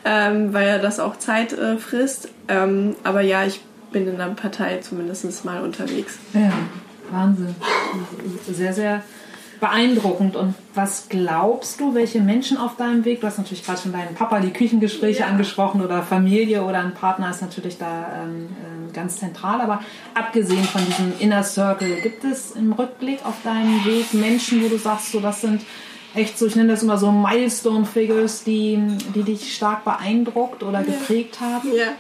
[0.08, 2.30] ähm, weil ja das auch Zeit äh, frisst.
[2.48, 3.60] Ähm, aber ja, ich
[3.92, 6.18] bin in der Partei zumindest mal unterwegs.
[6.34, 6.52] Ja,
[7.12, 7.56] Wahnsinn.
[8.50, 9.04] Sehr, sehr
[9.60, 10.36] beeindruckend.
[10.36, 13.22] Und was glaubst du, welche Menschen auf deinem Weg?
[13.22, 15.28] Du hast natürlich gerade schon deinen Papa, die Küchengespräche ja.
[15.28, 19.60] angesprochen oder Familie oder ein Partner ist natürlich da ähm, ähm, ganz zentral.
[19.60, 19.82] Aber
[20.14, 24.78] abgesehen von diesem Inner Circle, gibt es im Rückblick auf deinem Weg Menschen, wo du
[24.78, 25.62] sagst, so das sind
[26.18, 28.80] echt so, ich nenne das immer so Milestone-Figures, die,
[29.16, 31.74] die dich stark beeindruckt oder geprägt haben?
[31.74, 31.94] Ja.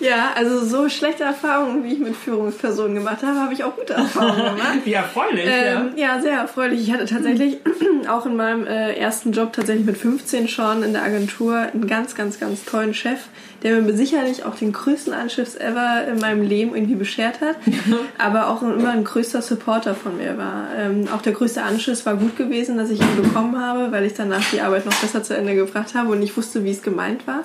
[0.00, 3.94] Ja, also so schlechte Erfahrungen, wie ich mit Führungspersonen gemacht habe, habe ich auch gute
[3.94, 4.78] Erfahrungen gemacht.
[4.84, 6.14] wie erfreulich, ähm, ja.
[6.14, 6.80] Ja, sehr erfreulich.
[6.80, 7.58] Ich hatte tatsächlich
[8.08, 12.14] auch in meinem äh, ersten Job tatsächlich mit 15 schon in der Agentur einen ganz,
[12.14, 13.18] ganz, ganz tollen Chef,
[13.62, 17.56] der mir sicherlich auch den größten Anschiffs ever in meinem Leben irgendwie beschert hat,
[18.18, 20.68] aber auch immer ein größter Supporter von mir war.
[20.76, 24.14] Ähm, auch der größte Anschiss war gut gewesen, dass ich ihn bekommen habe, weil ich
[24.14, 27.26] danach die Arbeit noch besser zu Ende gebracht habe und ich wusste, wie es gemeint
[27.26, 27.44] war.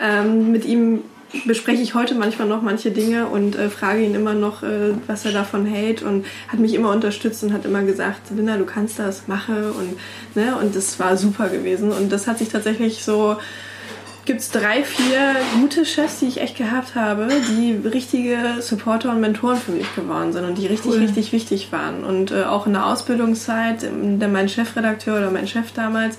[0.00, 1.02] Ähm, mit ihm
[1.46, 5.24] bespreche ich heute manchmal noch manche Dinge und äh, frage ihn immer noch, äh, was
[5.24, 8.98] er davon hält und hat mich immer unterstützt und hat immer gesagt, Linda, du kannst
[8.98, 9.96] das, mache und
[10.34, 13.36] ne und das war super gewesen und das hat sich tatsächlich so
[14.26, 19.20] gibt es drei, vier gute Chefs, die ich echt gehabt habe, die richtige Supporter und
[19.20, 20.98] Mentoren für mich geworden sind und die richtig, cool.
[20.98, 22.04] richtig wichtig waren.
[22.04, 26.18] Und äh, auch in der Ausbildungszeit, der, mein Chefredakteur oder mein Chef damals,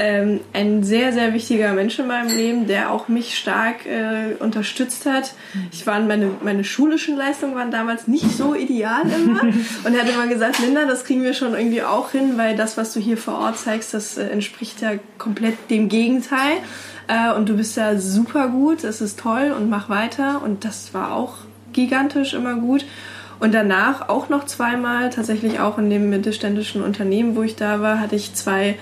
[0.00, 5.04] ähm, ein sehr, sehr wichtiger Mensch in meinem Leben, der auch mich stark äh, unterstützt
[5.04, 5.34] hat.
[5.72, 9.42] Ich war meine, meine schulischen Leistungen waren damals nicht so ideal immer.
[9.84, 12.78] Und er hat immer gesagt, Linda, das kriegen wir schon irgendwie auch hin, weil das,
[12.78, 16.56] was du hier vor Ort zeigst, das äh, entspricht ja komplett dem Gegenteil.
[17.06, 20.40] Äh, und du bist ja super gut, das ist toll und mach weiter.
[20.42, 21.34] Und das war auch
[21.74, 22.86] gigantisch immer gut.
[23.38, 28.00] Und danach auch noch zweimal, tatsächlich auch in dem mittelständischen Unternehmen, wo ich da war,
[28.00, 28.78] hatte ich zwei,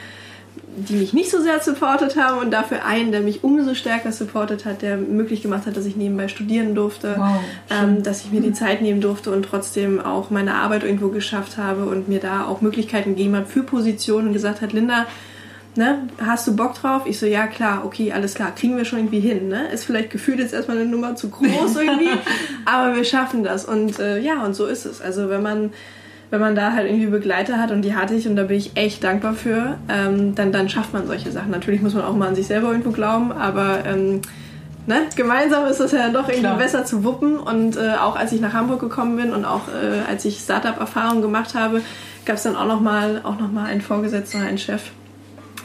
[0.76, 4.64] die mich nicht so sehr supportet haben und dafür einen, der mich umso stärker supportet
[4.64, 8.40] hat, der möglich gemacht hat, dass ich nebenbei studieren durfte, wow, ähm, dass ich mir
[8.40, 12.46] die Zeit nehmen durfte und trotzdem auch meine Arbeit irgendwo geschafft habe und mir da
[12.46, 15.06] auch Möglichkeiten gegeben hat für Positionen und gesagt hat, Linda,
[15.74, 17.02] ne, hast du Bock drauf?
[17.06, 19.48] Ich so, ja klar, okay, alles klar, kriegen wir schon irgendwie hin.
[19.48, 19.68] Ne?
[19.68, 22.10] Ist vielleicht gefühlt jetzt erstmal eine Nummer zu groß irgendwie,
[22.66, 23.64] aber wir schaffen das.
[23.64, 25.00] Und äh, ja, und so ist es.
[25.00, 25.70] Also wenn man
[26.30, 28.76] wenn man da halt irgendwie Begleiter hat und die hatte ich und da bin ich
[28.76, 31.50] echt dankbar für, ähm, dann, dann schafft man solche Sachen.
[31.50, 34.20] Natürlich muss man auch mal an sich selber irgendwo glauben, aber ähm,
[34.86, 36.58] ne, gemeinsam ist das ja doch irgendwie Klar.
[36.58, 37.38] besser zu wuppen.
[37.38, 41.22] Und äh, auch als ich nach Hamburg gekommen bin und auch äh, als ich Startup-Erfahrungen
[41.22, 41.82] gemacht habe,
[42.24, 44.82] gab es dann auch nochmal noch einen Vorgesetzten, einen Chef,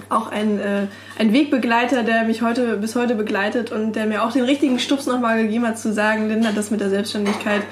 [0.10, 0.88] auch ein, äh,
[1.20, 5.06] ein Wegbegleiter, der mich heute bis heute begleitet und der mir auch den richtigen Stups
[5.06, 7.64] nochmal gegeben hat, zu sagen, Linda, das mit der Selbstständigkeit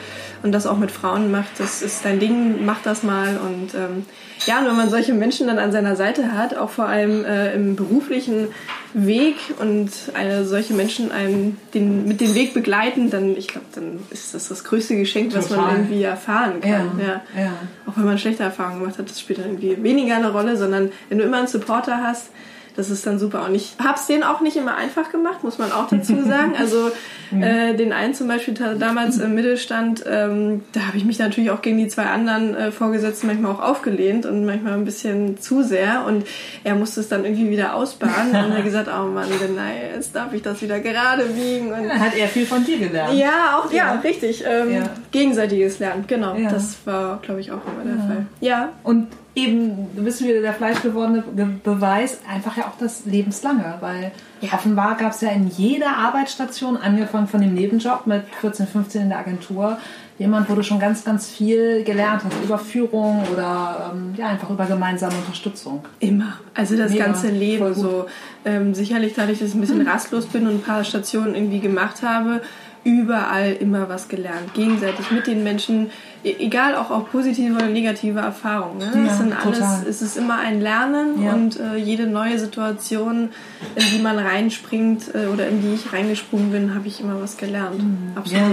[0.44, 3.38] und das auch mit Frauen macht, das ist dein Ding, mach das mal.
[3.38, 4.06] Und ähm,
[4.48, 7.54] ja, und wenn man solche Menschen dann an seiner Seite hat, auch vor allem äh,
[7.54, 8.48] im beruflichen
[8.94, 14.00] Weg und eine, solche Menschen einem den, mit dem Weg begleiten, dann, ich glaube, dann
[14.10, 15.44] ist das das größte Geschenk, Total.
[15.44, 17.00] was man irgendwie erfahren kann.
[17.00, 17.44] Ja, ja.
[17.44, 17.54] ja.
[17.86, 20.92] Auch wenn man schlechte Erfahrungen gemacht hat, das spielt dann irgendwie weniger eine Rolle, sondern
[21.10, 22.32] wenn du immer einen Supporter hast,
[22.76, 23.46] das ist dann super.
[23.46, 26.54] Und ich habe es denen auch nicht immer einfach gemacht, muss man auch dazu sagen.
[26.58, 26.92] Also
[27.40, 31.62] äh, den einen zum Beispiel damals im Mittelstand, ähm, da habe ich mich natürlich auch
[31.62, 36.06] gegen die zwei anderen äh, Vorgesetzten manchmal auch aufgelehnt und manchmal ein bisschen zu sehr.
[36.06, 36.26] Und
[36.64, 40.16] er musste es dann irgendwie wieder ausbaden und er hat gesagt, oh Mann, nein, jetzt
[40.16, 41.74] darf ich das wieder gerade biegen.
[41.74, 43.14] Und dann hat er viel von dir gelernt.
[43.14, 44.44] Ja, auch ja, ja richtig.
[44.48, 44.84] Ähm, ja.
[45.12, 46.36] Gegenseitiges Lernen, genau.
[46.36, 46.50] Ja.
[46.50, 48.26] Das war, glaube ich, auch immer der Fall.
[48.40, 48.70] Ja.
[48.84, 51.24] Und eben, du bist wieder der fleischgewordene
[51.64, 54.54] Beweis, einfach ja auch das Lebenslange, weil ja.
[54.54, 59.10] offenbar gab es ja in jeder Arbeitsstation, angefangen von dem Nebenjob mit 14, 15 in
[59.10, 59.78] der Agentur,
[60.18, 64.50] jemand, wo du schon ganz, ganz viel gelernt hast über Führung oder ähm, ja, einfach
[64.50, 65.84] über gemeinsame Unterstützung.
[66.00, 66.34] Immer.
[66.54, 67.06] Also das Mega.
[67.06, 68.06] ganze Leben so.
[68.46, 72.04] Ähm, sicherlich dadurch, dass ich ein bisschen rastlos bin und ein paar Stationen irgendwie gemacht
[72.04, 72.42] habe,
[72.84, 74.54] überall immer was gelernt.
[74.54, 75.92] Gegenseitig mit den Menschen,
[76.24, 78.80] e-, egal auch auch positive oder negative Erfahrungen.
[78.80, 79.08] Ne?
[79.08, 79.88] Ja, sind alles, total.
[79.88, 81.34] es ist immer ein Lernen ja.
[81.34, 83.30] und äh, jede neue Situation,
[83.76, 87.38] in die man reinspringt äh, oder in die ich reingesprungen bin, habe ich immer was
[87.38, 87.84] gelernt.
[87.84, 88.12] Mhm.
[88.16, 88.42] Absolut.
[88.42, 88.48] Ja.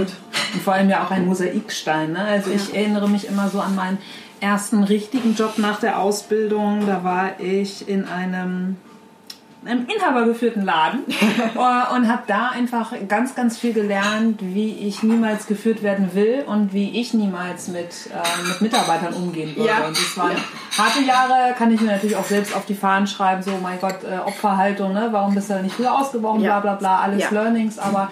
[0.55, 2.13] Und vor allem ja auch ein Mosaikstein.
[2.13, 2.21] Ne?
[2.21, 3.99] Also ich erinnere mich immer so an meinen
[4.41, 6.87] ersten richtigen Job nach der Ausbildung.
[6.87, 8.77] Da war ich in einem
[9.65, 15.47] einem inhabergeführten Laden äh, und habe da einfach ganz, ganz viel gelernt, wie ich niemals
[15.47, 19.69] geführt werden will und wie ich niemals mit, äh, mit Mitarbeitern umgehen würde.
[19.69, 19.87] Ja.
[19.87, 20.85] Und das waren ja.
[20.85, 24.05] harte Jahre, kann ich mir natürlich auch selbst auf die Fahnen schreiben, so mein Gott,
[24.05, 25.09] äh, Opferhaltung, ne?
[25.11, 26.61] warum bist du nicht früher ausgebrochen, ja.
[26.61, 28.11] bla bla bla, alles Learnings, aber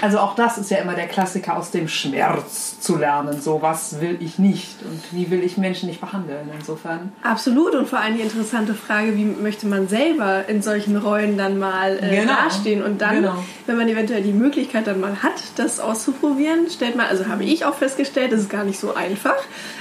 [0.00, 3.40] also auch das ist ja immer der Klassiker aus dem Schmerz zu lernen.
[3.40, 6.50] So, was will ich nicht und wie will ich Menschen nicht behandeln?
[6.58, 7.12] Insofern.
[7.22, 11.58] Absolut und vor allem die interessante Frage, wie möchte man selber in solchen Rollen dann
[11.58, 12.32] mal äh, genau.
[12.32, 12.82] dastehen?
[12.82, 13.44] Und dann, genau.
[13.66, 17.64] wenn man eventuell die Möglichkeit dann mal hat, das auszuprobieren, stellt man, also habe ich
[17.64, 19.36] auch festgestellt, das ist gar nicht so einfach.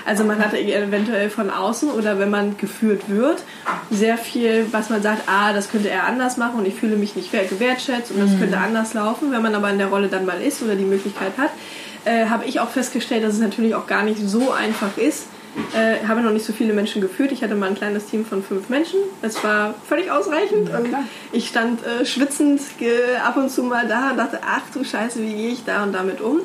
[0.05, 3.43] Also man hat eventuell von außen oder wenn man geführt wird,
[3.91, 7.15] sehr viel, was man sagt, ah, das könnte er anders machen und ich fühle mich
[7.15, 8.39] nicht gewertschätzt und das mhm.
[8.39, 9.31] könnte anders laufen.
[9.31, 11.49] Wenn man aber in der Rolle dann mal ist oder die Möglichkeit hat,
[12.05, 15.25] äh, habe ich auch festgestellt, dass es natürlich auch gar nicht so einfach ist.
[15.73, 17.31] Äh, habe noch nicht so viele Menschen geführt.
[17.31, 18.99] Ich hatte mal ein kleines Team von fünf Menschen.
[19.23, 20.69] Das war völlig ausreichend.
[20.69, 20.95] Ja, und
[21.31, 22.61] ich stand äh, schwitzend
[23.25, 25.93] ab und zu mal da und dachte, ach du Scheiße, wie gehe ich da und
[25.93, 26.41] damit um?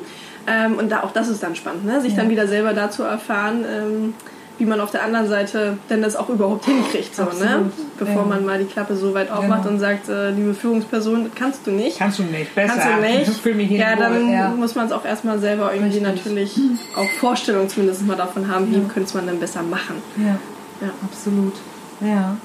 [0.47, 2.01] Ähm, und da, auch das ist dann spannend, ne?
[2.01, 2.19] sich ja.
[2.19, 4.13] dann wieder selber dazu erfahren, ähm,
[4.59, 7.71] wie man auf der anderen Seite denn das auch überhaupt hinkriegt, so, ne?
[7.97, 8.27] bevor ja.
[8.27, 9.73] man mal die Klappe so weit aufmacht genau.
[9.73, 11.97] und sagt, äh, liebe Führungsperson, kannst du nicht.
[11.97, 12.73] Kannst du nicht, besser.
[12.77, 13.31] Kannst du nicht.
[13.41, 14.49] Fühl mich ja, dann ja.
[14.49, 16.15] muss man es auch erstmal selber irgendwie Richtig.
[16.15, 16.59] natürlich
[16.95, 19.95] auch Vorstellungen zumindest mal davon haben, wie könnte man denn besser machen.
[20.17, 20.37] Ja,
[20.81, 20.93] ja.
[21.03, 21.53] absolut.
[21.99, 22.37] Ja.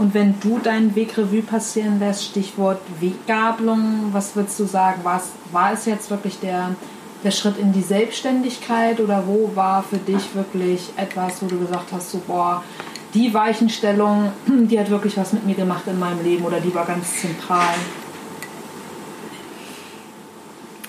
[0.00, 5.02] Und wenn du deinen Weg Revue passieren lässt, Stichwort Weggabelung, was würdest du sagen?
[5.16, 6.74] Es, war es jetzt wirklich der,
[7.24, 11.92] der Schritt in die Selbstständigkeit oder wo war für dich wirklich etwas, wo du gesagt
[11.92, 12.62] hast, so boah,
[13.14, 16.86] die Weichenstellung, die hat wirklich was mit mir gemacht in meinem Leben oder die war
[16.86, 17.74] ganz zentral?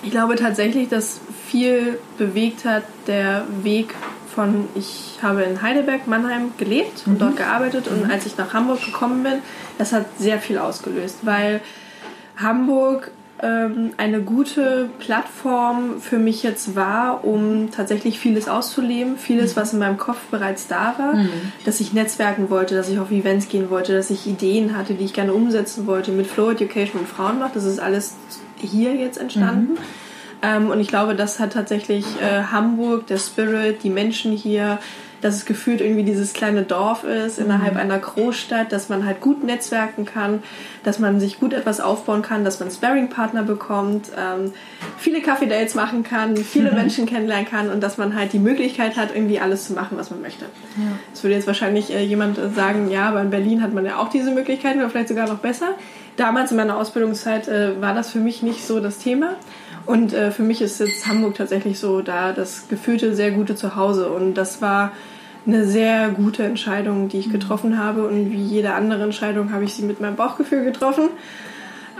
[0.02, 3.94] Ich glaube tatsächlich, dass viel bewegt hat der Weg
[4.34, 7.18] von, ich habe in Heidelberg, Mannheim gelebt und mhm.
[7.18, 8.10] dort gearbeitet und mhm.
[8.10, 9.34] als ich nach Hamburg gekommen bin,
[9.78, 11.60] das hat sehr viel ausgelöst, weil
[12.36, 13.10] Hamburg
[13.42, 19.60] ähm, eine gute Plattform für mich jetzt war, um tatsächlich vieles auszuleben, vieles, mhm.
[19.60, 21.52] was in meinem Kopf bereits da war, mhm.
[21.64, 25.04] dass ich netzwerken wollte, dass ich auf Events gehen wollte, dass ich Ideen hatte, die
[25.04, 27.56] ich gerne umsetzen wollte mit Flow Education und Frauenmacht.
[27.56, 28.14] Das ist alles
[28.58, 29.72] hier jetzt entstanden.
[29.72, 29.78] Mhm.
[30.42, 34.78] Ähm, und ich glaube, das hat tatsächlich äh, Hamburg, der Spirit, die Menschen hier,
[35.22, 37.80] dass es gefühlt irgendwie dieses kleine Dorf ist innerhalb mhm.
[37.80, 40.42] einer Großstadt, dass man halt gut netzwerken kann,
[40.82, 44.52] dass man sich gut etwas aufbauen kann, dass man Sparring-Partner bekommt, ähm,
[44.98, 46.76] viele Kaffee-Dates machen kann, viele mhm.
[46.76, 50.10] Menschen kennenlernen kann und dass man halt die Möglichkeit hat, irgendwie alles zu machen, was
[50.10, 50.44] man möchte.
[51.12, 51.24] Es ja.
[51.24, 54.32] würde jetzt wahrscheinlich äh, jemand sagen, ja, aber in Berlin hat man ja auch diese
[54.32, 55.74] Möglichkeiten oder vielleicht sogar noch besser.
[56.16, 59.36] Damals in meiner Ausbildungszeit äh, war das für mich nicht so das Thema.
[59.86, 64.08] Und äh, für mich ist jetzt Hamburg tatsächlich so da das gefühlte sehr gute Zuhause.
[64.10, 64.92] Und das war
[65.46, 67.32] eine sehr gute Entscheidung, die ich mhm.
[67.32, 68.06] getroffen habe.
[68.06, 71.10] Und wie jede andere Entscheidung habe ich sie mit meinem Bauchgefühl getroffen.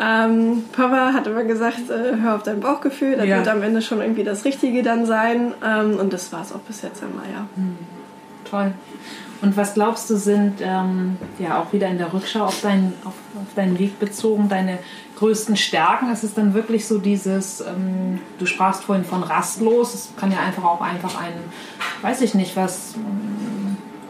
[0.01, 3.39] Ähm, Papa hat immer gesagt, äh, hör auf dein Bauchgefühl, das ja.
[3.39, 5.53] wird am Ende schon irgendwie das Richtige dann sein.
[5.65, 7.47] Ähm, und das war es auch bis jetzt einmal, ja.
[7.57, 7.79] Mhm.
[8.49, 8.73] Toll.
[9.43, 13.15] Und was glaubst du sind, ähm, ja auch wieder in der Rückschau auf deinen, auf,
[13.35, 14.79] auf deinen Weg bezogen, deine
[15.23, 16.13] größten Stärken?
[16.13, 20.39] Ist es dann wirklich so dieses, ähm, du sprachst vorhin von rastlos, es kann ja
[20.41, 21.33] einfach auch einfach ein,
[22.03, 22.95] weiß ich nicht, was,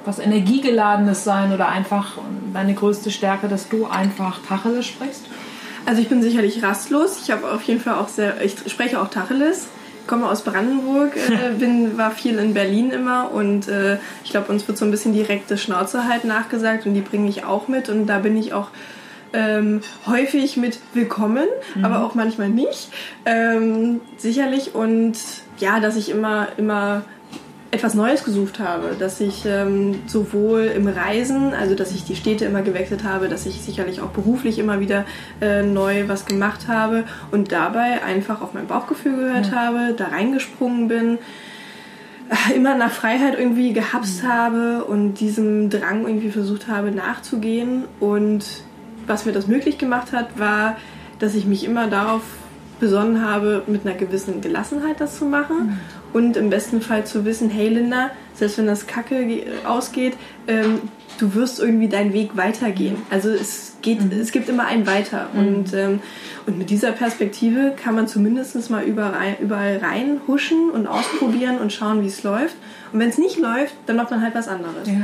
[0.07, 2.17] was energiegeladenes sein oder einfach
[2.55, 5.27] deine größte Stärke, dass du einfach Tacheles sprichst?
[5.85, 7.21] Also ich bin sicherlich rastlos.
[7.23, 9.67] Ich habe auf jeden Fall auch sehr, ich spreche auch Tacheles
[10.07, 14.67] komme aus Brandenburg, äh, bin, war viel in Berlin immer und äh, ich glaube, uns
[14.67, 18.09] wird so ein bisschen direkte Schnauze halt nachgesagt und die bringe ich auch mit und
[18.09, 18.69] da bin ich auch
[19.33, 21.85] ähm, häufig mit willkommen, mhm.
[21.85, 22.91] aber auch manchmal nicht.
[23.25, 25.15] Ähm, sicherlich und
[25.59, 27.05] ja, dass ich immer, immer
[27.73, 32.45] etwas Neues gesucht habe, dass ich ähm, sowohl im Reisen, also dass ich die Städte
[32.45, 35.07] immer gewechselt habe, dass ich sicherlich auch beruflich immer wieder
[35.41, 39.53] äh, neu was gemacht habe und dabei einfach auf mein Bauchgefühl gehört ja.
[39.53, 41.19] habe, da reingesprungen bin,
[42.29, 44.29] äh, immer nach Freiheit irgendwie gehapst mhm.
[44.29, 48.45] habe und diesem Drang irgendwie versucht habe nachzugehen und
[49.07, 50.77] was mir das möglich gemacht hat, war,
[51.19, 52.23] dass ich mich immer darauf
[52.81, 55.79] besonnen habe, mit einer gewissen Gelassenheit das zu machen mhm.
[56.13, 60.15] und im besten Fall zu wissen, hey Linda, selbst wenn das Kacke ausgeht,
[60.49, 60.81] ähm,
[61.19, 62.97] du wirst irgendwie deinen Weg weitergehen.
[63.09, 64.21] Also es geht, mhm.
[64.21, 65.39] es gibt immer einen weiter mhm.
[65.39, 66.01] und ähm,
[66.47, 72.03] und mit dieser Perspektive kann man zumindest mal überall, überall reinhuschen und ausprobieren und schauen,
[72.03, 72.57] wie es läuft.
[72.93, 74.89] Und wenn es nicht läuft, dann macht man halt was anderes.
[74.89, 74.95] Ja.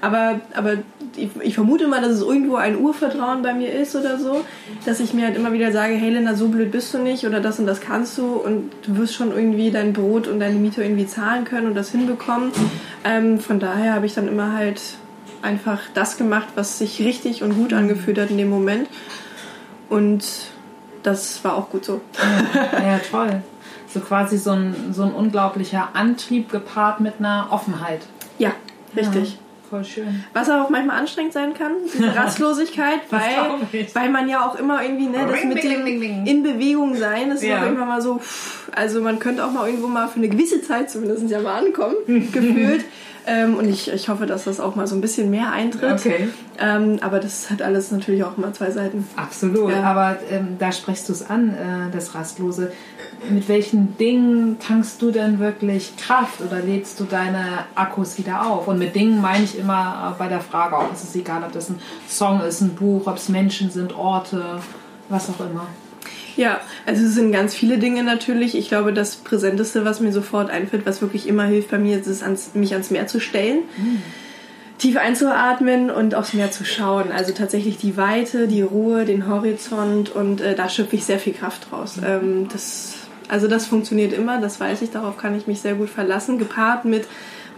[0.00, 0.78] Aber, aber
[1.18, 4.44] ich, ich, vermute mal, dass es irgendwo ein Urvertrauen bei mir ist oder so,
[4.84, 7.40] dass ich mir halt immer wieder sage, hey Linda, so blöd bist du nicht oder
[7.40, 10.82] das und das kannst du und du wirst schon irgendwie dein Brot und deine Miete
[10.82, 12.52] irgendwie zahlen können und das hinbekommen.
[13.04, 14.80] Ähm, von daher habe ich dann immer halt
[15.42, 18.88] einfach das gemacht, was sich richtig und gut angefühlt hat in dem Moment.
[19.88, 20.24] Und
[21.02, 22.00] das war auch gut so.
[22.54, 23.42] Ja, ja toll.
[23.88, 28.02] So quasi so ein, so ein unglaublicher Antrieb gepaart mit einer Offenheit.
[28.38, 28.52] Ja,
[28.94, 29.34] richtig.
[29.34, 29.38] Ja.
[29.68, 30.24] Voll schön.
[30.32, 35.06] Was auch manchmal anstrengend sein kann, diese Rastlosigkeit, weil, weil man ja auch immer irgendwie,
[35.06, 37.58] ne, das mit dem in Bewegung sein, ist ja.
[37.58, 38.20] auch irgendwann mal so,
[38.74, 41.96] also man könnte auch mal irgendwo mal für eine gewisse Zeit zumindest ja mal ankommen,
[42.32, 42.84] gefühlt.
[43.28, 46.00] Ähm, und ich, ich hoffe, dass das auch mal so ein bisschen mehr eintritt.
[46.00, 46.28] Okay.
[46.58, 49.06] Ähm, aber das hat alles natürlich auch immer zwei Seiten.
[49.16, 49.70] Absolut.
[49.70, 49.82] Ja.
[49.82, 52.72] Aber ähm, da sprichst du es an, äh, das Rastlose.
[53.28, 58.66] Mit welchen Dingen tankst du denn wirklich Kraft oder lädst du deine Akkus wieder auf?
[58.66, 61.52] Und mit Dingen meine ich immer äh, bei der Frage auch, es ist egal, ob
[61.52, 64.60] das ein Song ist, ein Buch, ob es Menschen sind, Orte,
[65.10, 65.66] was auch immer.
[66.38, 68.56] Ja, also es sind ganz viele Dinge natürlich.
[68.56, 72.06] Ich glaube, das Präsenteste, was mir sofort einfällt, was wirklich immer hilft bei mir, ist
[72.06, 73.64] es, ans, mich ans Meer zu stellen.
[73.76, 74.02] Mhm.
[74.78, 77.10] Tief einzuatmen und aufs Meer zu schauen.
[77.10, 81.32] Also tatsächlich die Weite, die Ruhe, den Horizont und äh, da schöpfe ich sehr viel
[81.32, 81.96] Kraft draus.
[81.96, 82.04] Mhm.
[82.06, 82.94] Ähm, das,
[83.26, 86.38] also das funktioniert immer, das weiß ich, darauf kann ich mich sehr gut verlassen.
[86.38, 87.08] Gepaart mit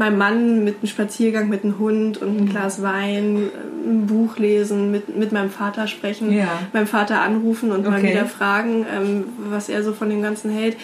[0.00, 2.48] meinem Mann mit einem Spaziergang mit einem Hund und ein mhm.
[2.48, 3.50] Glas Wein,
[3.86, 6.48] ein Buch lesen, mit, mit meinem Vater sprechen, ja.
[6.72, 7.90] meinem Vater anrufen und okay.
[7.90, 10.76] mal wieder fragen, ähm, was er so von dem Ganzen hält.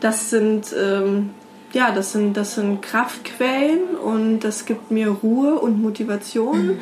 [0.00, 1.30] Das sind ähm,
[1.72, 6.66] ja, das sind, das sind Kraftquellen und das gibt mir Ruhe und Motivation.
[6.66, 6.78] Mhm.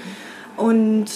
[0.57, 1.07] Und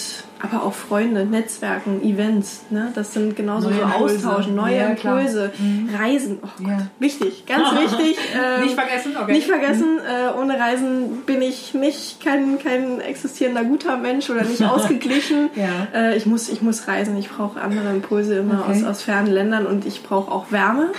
[0.41, 2.61] aber auch Freunde, Netzwerken, Events.
[2.69, 2.91] Ne?
[2.95, 3.85] Das sind genauso Neue so.
[3.85, 4.87] Austauschen, neue Ja.
[4.87, 5.51] Impulse,
[5.97, 6.39] Reisen.
[6.43, 6.87] Oh Gott, Ja.
[6.99, 8.17] wichtig, ganz wichtig.
[8.35, 9.31] Ähm, Nicht vergessen, okay.
[9.31, 14.61] Nicht vergessen, äh, ohne Reisen bin ich nicht kein, kein existierender guter Mensch oder nicht
[14.63, 15.49] ausgeglichen.
[15.55, 15.87] Ja.
[15.93, 18.79] äh, ich, muss, ich muss reisen, ich brauche andere Impulse immer Okay.
[18.79, 20.89] aus, aus fernen Ländern und ich brauche auch Wärme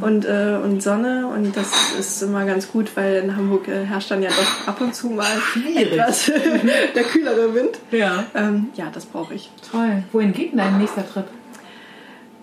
[0.00, 1.68] und, äh, und Sonne und das
[1.98, 5.08] ist immer ganz gut, weil in Hamburg äh, herrscht dann ja doch ab und zu
[5.10, 5.92] mal Schwierig.
[5.92, 6.26] etwas
[6.94, 7.78] der kühlere Wind.
[7.90, 8.24] Ja.
[8.34, 9.50] Ähm, ja, das brauche ich.
[9.70, 10.02] Toll.
[10.12, 11.26] Wohin geht denn dein nächster Trip?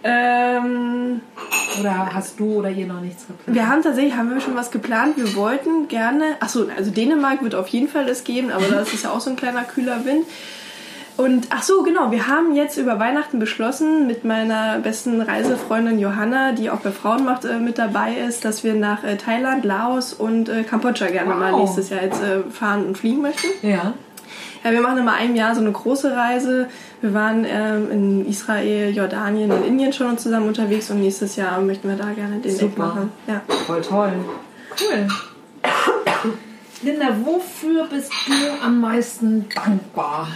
[0.03, 1.21] Ähm,
[1.79, 3.55] Oder hast du oder ihr noch nichts geplant?
[3.57, 5.17] wir haben tatsächlich haben wir schon was geplant.
[5.17, 9.03] Wir wollten gerne, achso, also Dänemark wird auf jeden Fall das geben, aber das ist
[9.03, 10.25] ja auch so ein kleiner kühler Wind.
[11.17, 16.51] Und ach so, genau, wir haben jetzt über Weihnachten beschlossen mit meiner besten Reisefreundin Johanna,
[16.51, 20.49] die auch bei Frauenmacht äh, mit dabei ist, dass wir nach äh, Thailand, Laos und
[20.49, 21.61] äh, Kambodscha gerne mal Wow.
[21.61, 23.47] nächstes Jahr jetzt äh, fahren und fliegen möchten.
[23.65, 23.93] Ja.
[24.63, 26.67] Ja, wir machen immer ein Jahr so eine große Reise.
[27.01, 31.61] Wir waren ähm, in Israel, Jordanien und Indien schon und zusammen unterwegs und nächstes Jahr
[31.61, 32.87] möchten wir da gerne den Super.
[32.87, 33.11] machen.
[33.27, 33.41] Ja.
[33.67, 34.13] Voll toll.
[34.79, 35.07] Cool.
[36.81, 40.27] Linda, wofür bist du am meisten dankbar?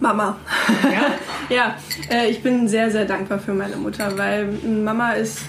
[0.00, 0.36] Mama.
[0.84, 1.14] Ja?
[1.50, 1.76] Ja,
[2.10, 5.40] äh, ich bin sehr, sehr dankbar für meine Mutter, weil Mama ist,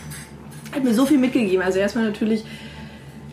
[0.73, 1.61] hat mir so viel mitgegeben.
[1.61, 2.45] Also erstmal natürlich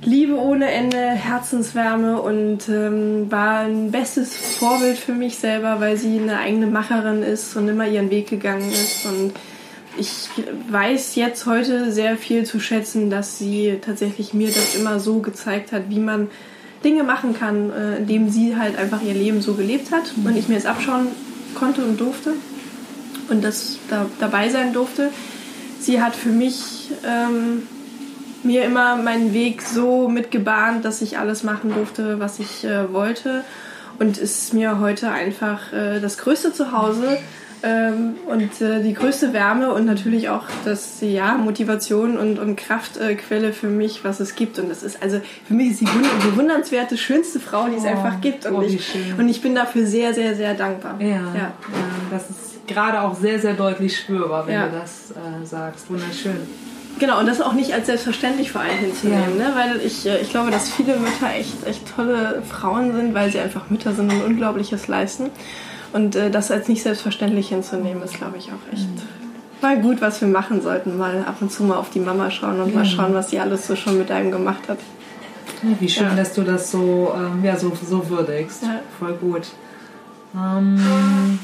[0.03, 6.19] Liebe ohne Ende, Herzenswärme und ähm, war ein bestes Vorbild für mich selber, weil sie
[6.19, 9.07] eine eigene Macherin ist und immer ihren Weg gegangen ist.
[9.07, 9.33] Und
[9.99, 10.29] ich
[10.71, 15.73] weiß jetzt heute sehr viel zu schätzen, dass sie tatsächlich mir das immer so gezeigt
[15.73, 16.29] hat, wie man
[16.85, 20.49] Dinge machen kann, äh, indem sie halt einfach ihr Leben so gelebt hat und ich
[20.49, 21.09] mir es abschauen
[21.55, 22.35] konnte und durfte
[23.29, 25.11] und das da, dabei sein durfte.
[25.81, 27.63] Sie hat für mich ähm,
[28.47, 33.45] mir immer meinen Weg so mitgebahnt, dass ich alles machen durfte, was ich äh, wollte
[33.99, 37.19] und ist mir heute einfach äh, das größte Zuhause
[37.63, 43.53] ähm, und äh, die größte Wärme und natürlich auch das ja Motivation und, und Kraftquelle
[43.55, 47.41] für mich, was es gibt und das ist also für mich ist wund- bewundernswerte schönste
[47.41, 49.15] Frau, die es Oh, einfach gibt und oh, wie ich schön.
[49.19, 50.97] und ich bin dafür sehr sehr sehr dankbar.
[51.01, 51.53] Ja, ja.
[52.11, 54.67] das ist gerade auch sehr, sehr deutlich spürbar, wenn Ja.
[54.67, 55.89] du das äh, sagst.
[55.89, 56.37] Wunderschön.
[56.99, 59.53] Genau, und das auch nicht als selbstverständlich vor allem hinzunehmen, ne?
[59.55, 63.39] weil ich, äh, ich glaube, dass viele Mütter echt, echt tolle Frauen sind, weil sie
[63.39, 65.31] einfach Mütter sind und Unglaubliches leisten.
[65.93, 68.89] Und äh, das als nicht selbstverständlich hinzunehmen, ist, glaube ich, auch echt
[69.63, 70.97] mal gut, was wir machen sollten.
[70.99, 73.67] Mal ab und zu mal auf die Mama schauen und mal schauen, was sie alles
[73.67, 74.79] so schon mit einem gemacht hat.
[75.63, 76.15] Ja, wie schön, Ja.
[76.15, 78.63] dass du das so, ähm, ja, so, so würdigst.
[78.63, 78.81] Ja.
[78.99, 79.43] Voll gut.
[80.35, 81.39] Ähm,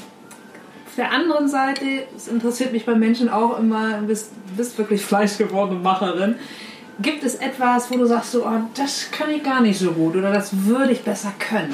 [0.93, 5.01] auf der anderen Seite, es interessiert mich bei Menschen auch immer, du bist, bist wirklich
[5.01, 6.35] fleischgewordene Macherin.
[7.01, 10.17] Gibt es etwas, wo du sagst, so, oh, das kann ich gar nicht so gut
[10.17, 11.73] oder das würde ich besser können?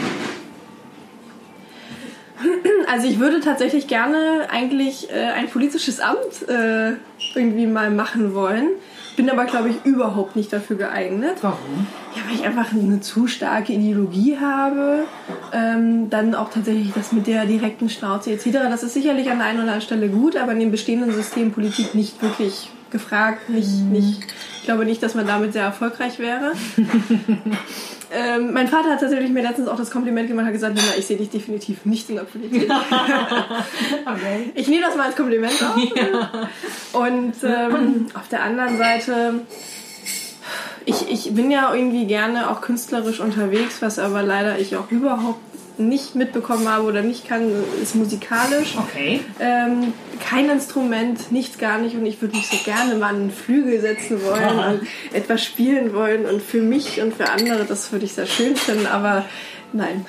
[2.87, 6.93] Also ich würde tatsächlich gerne eigentlich äh, ein politisches Amt äh,
[7.35, 8.69] irgendwie mal machen wollen.
[9.19, 11.39] Bin aber, glaube ich, überhaupt nicht dafür geeignet.
[11.43, 11.89] Warum?
[12.15, 15.07] Ja, weil ich einfach eine zu starke Ideologie habe.
[15.53, 18.45] Ähm, dann auch tatsächlich das mit der direkten Schnauze etc.
[18.71, 21.51] Das ist sicherlich an der einen oder anderen Stelle gut, aber in dem bestehenden System
[21.51, 23.51] Politik nicht wirklich gefragt.
[23.51, 24.21] Nicht, nicht,
[24.59, 26.53] ich glaube nicht, dass man damit sehr erfolgreich wäre.
[28.11, 31.07] ähm, mein Vater hat tatsächlich mir letztens auch das Kompliment gemacht, hat gesagt, Lina, ich
[31.07, 32.71] sehe dich definitiv nicht in der Politik.
[34.05, 34.51] Okay.
[34.55, 35.77] Ich nehme das mal als Kompliment auf.
[36.93, 39.35] Und ähm, auf der anderen Seite,
[40.87, 45.41] ich, ich bin ja irgendwie gerne auch künstlerisch unterwegs, was aber leider ich auch überhaupt
[45.79, 47.51] nicht mitbekommen habe oder nicht kann,
[47.83, 48.77] ist musikalisch.
[48.77, 49.21] Okay.
[49.41, 53.31] Ähm, kein Instrument, nichts gar nicht und ich würde mich so gerne mal an einen
[53.31, 58.05] Flügel setzen wollen und etwas spielen wollen und für mich und für andere, das würde
[58.05, 59.25] ich sehr schön finden, aber
[59.73, 60.05] nein.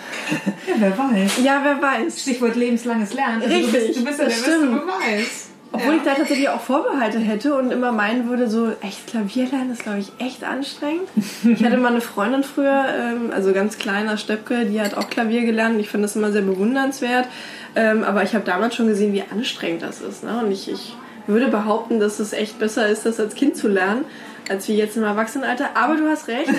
[0.67, 1.32] Ja, wer weiß.
[1.43, 2.22] Ja, wer weiß.
[2.22, 3.41] Stichwort lebenslanges Lernen.
[3.41, 4.82] Also Richtig, du bist, du bist ja der das beste stimmt.
[4.82, 5.48] Beweis.
[5.72, 5.97] Obwohl ja.
[5.97, 9.84] ich da tatsächlich auch Vorbehalte hätte und immer meinen würde, so echt Klavier lernen ist,
[9.84, 11.07] glaube ich, echt anstrengend.
[11.43, 15.41] Ich hatte mal eine Freundin früher, ähm, also ganz kleiner Steppke, die hat auch Klavier
[15.41, 15.80] gelernt.
[15.80, 17.28] Ich finde das immer sehr bewundernswert.
[17.76, 20.24] Ähm, aber ich habe damals schon gesehen, wie anstrengend das ist.
[20.24, 20.41] Ne?
[20.43, 20.95] Und ich, ich
[21.28, 24.05] würde behaupten, dass es echt besser ist, das als Kind zu lernen,
[24.49, 25.69] als wie jetzt im Erwachsenenalter.
[25.73, 26.49] Aber du hast recht,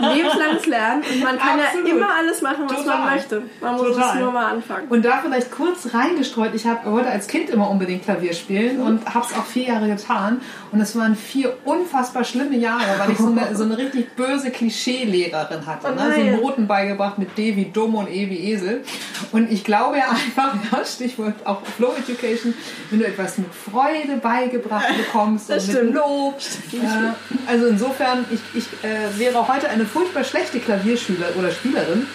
[0.00, 1.88] lebenslanges Lernen und man kann Absolut.
[1.88, 2.98] ja immer alles machen, was Total.
[2.98, 3.42] man möchte.
[3.60, 4.14] Man muss Total.
[4.14, 4.88] es nur mal anfangen.
[4.88, 9.14] Und da vielleicht kurz reingestreut, ich hab, wollte als Kind immer unbedingt Klavier spielen und
[9.14, 10.40] habe es auch vier Jahre getan.
[10.72, 14.50] Und es waren vier unfassbar schlimme Jahre, weil ich so eine, so eine richtig böse
[14.50, 15.88] Klischee-Lehrerin hatte.
[15.90, 16.14] Oh ne?
[16.14, 16.42] So.
[16.42, 18.82] Noten beigebracht mit D wie dumm und E wie Esel.
[19.32, 22.54] Und ich glaube ja einfach, ja, Stichwort auch Flow Education,
[22.90, 25.94] wenn du etwas mit Freude beigebracht bekommst Das und mit stimmt.
[25.94, 26.38] Lob.
[26.72, 32.06] Äh, also insofern, ich, ich äh, wäre heute eine furchtbar schlechte Klavierschüler oder Spielerin,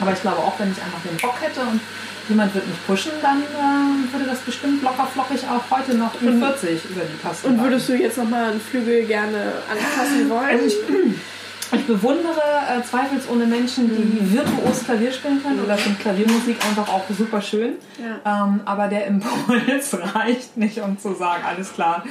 [0.00, 1.80] Aber ich glaube auch, wenn ich einfach den Bock hätte und
[2.28, 6.38] jemand wird mich pushen, dann äh, würde das bestimmt locker flockig auch heute noch mit
[6.38, 7.48] 40 über die Tasten.
[7.48, 11.14] Und würdest du jetzt nochmal einen Flügel gerne anfassen wollen?
[11.70, 14.32] Also ich, bewundere äh, zweifelsohne Menschen, die mhm.
[14.32, 17.74] virtuos Klavier spielen können oder finde Klaviermusik einfach auch super schön.
[17.98, 18.44] Ja.
[18.44, 22.04] Ähm, aber der Impuls reicht nicht, um zu sagen, alles klar,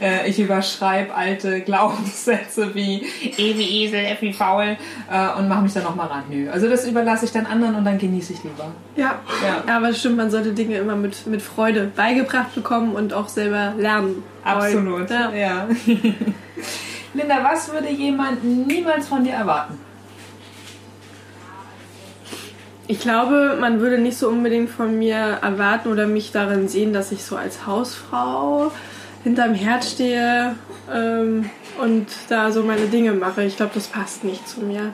[0.00, 3.04] äh, ich überschreibe alte Glaubenssätze wie
[3.36, 4.76] E wie Esel, F wie faul
[5.10, 6.24] äh, und mache mich dann nochmal ran.
[6.28, 6.50] Nö.
[6.50, 8.72] Also das überlasse ich dann anderen und dann genieße ich lieber.
[8.96, 9.20] Ja.
[9.42, 13.12] ja, ja aber es stimmt, man sollte Dinge immer mit, mit Freude beigebracht bekommen und
[13.12, 14.22] auch selber lernen.
[14.44, 15.32] Absolut, ja.
[15.32, 15.68] ja.
[17.14, 19.78] Linda, was würde jemand niemals von dir erwarten?
[22.88, 27.12] Ich glaube, man würde nicht so unbedingt von mir erwarten oder mich darin sehen, dass
[27.12, 28.72] ich so als Hausfrau
[29.22, 30.56] hinterm Herd stehe
[30.92, 31.48] ähm,
[31.80, 33.44] und da so meine Dinge mache.
[33.44, 34.92] Ich glaube, das passt nicht zu mir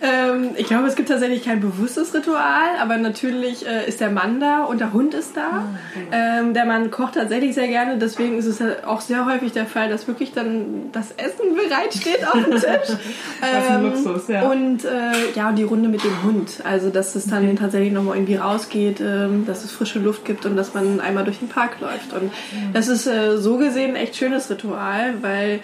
[0.00, 4.40] Ähm, ich glaube, es gibt tatsächlich kein bewusstes Ritual, aber natürlich äh, ist der Mann
[4.40, 5.40] da und der Hund ist da.
[5.42, 6.06] Ah, okay.
[6.12, 9.90] Ähm, der Mann kocht tatsächlich sehr gerne, deswegen ist es auch sehr häufig der Fall,
[9.90, 12.62] dass wirklich dann das Essen bereitsteht auf dem Tisch.
[12.62, 14.48] das ist ein ähm, Luxus, ja.
[14.48, 16.62] Und äh, ja, die Runde mit dem Hund.
[16.64, 17.56] Also, dass es dann okay.
[17.60, 21.24] tatsächlich nochmal irgendwie rausgeht, ähm, dass es frisch frische Luft gibt und dass man einmal
[21.24, 22.12] durch den Park läuft.
[22.12, 22.32] Und
[22.72, 25.60] das ist äh, so gesehen ein echt schönes Ritual, weil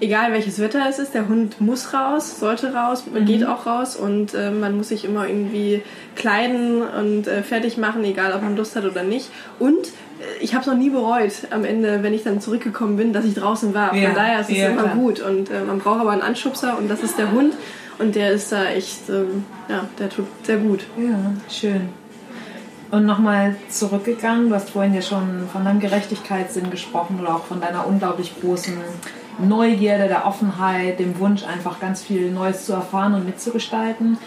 [0.00, 3.24] egal welches Wetter es ist, der Hund muss raus, sollte raus, mhm.
[3.24, 5.82] geht auch raus und äh, man muss sich immer irgendwie
[6.14, 9.30] kleiden und äh, fertig machen, egal ob man Lust hat oder nicht.
[9.58, 13.12] Und äh, ich habe es noch nie bereut am Ende, wenn ich dann zurückgekommen bin,
[13.12, 13.90] dass ich draußen war.
[13.90, 14.94] Von ja, daher ist es ja, immer klar.
[14.96, 17.54] gut und äh, man braucht aber einen Anschubser und das ist der Hund
[17.98, 20.80] und der ist da echt, ähm, ja, der tut sehr gut.
[20.98, 21.88] Ja, schön.
[22.90, 27.60] Und nochmal zurückgegangen, du hast vorhin ja schon von deinem Gerechtigkeitssinn gesprochen oder auch von
[27.60, 28.74] deiner unglaublich großen
[29.38, 34.18] Neugierde, der Offenheit, dem Wunsch, einfach ganz viel Neues zu erfahren und mitzugestalten.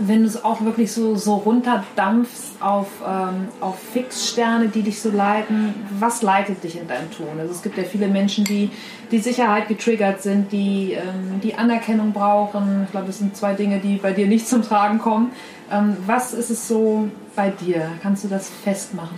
[0.00, 5.10] Wenn du es auch wirklich so, so runterdampfst auf, ähm, auf Fixsterne, die dich so
[5.10, 7.26] leiten, was leitet dich in deinem Tun?
[7.38, 8.70] Also es gibt ja viele Menschen, die
[9.10, 12.84] die Sicherheit getriggert sind, die ähm, die Anerkennung brauchen.
[12.84, 15.32] Ich glaube, das sind zwei Dinge, die bei dir nicht zum Tragen kommen.
[15.70, 17.92] Ähm, was ist es so, bei dir?
[18.02, 19.16] Kannst du das festmachen?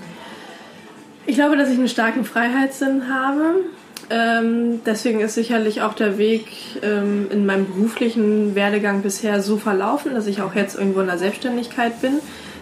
[1.25, 3.65] Ich glaube, dass ich einen starken Freiheitssinn habe.
[4.11, 6.49] Ähm, deswegen ist sicherlich auch der Weg
[6.83, 11.19] ähm, in meinem beruflichen Werdegang bisher so verlaufen, dass ich auch jetzt irgendwo in der
[11.19, 12.15] Selbstständigkeit bin,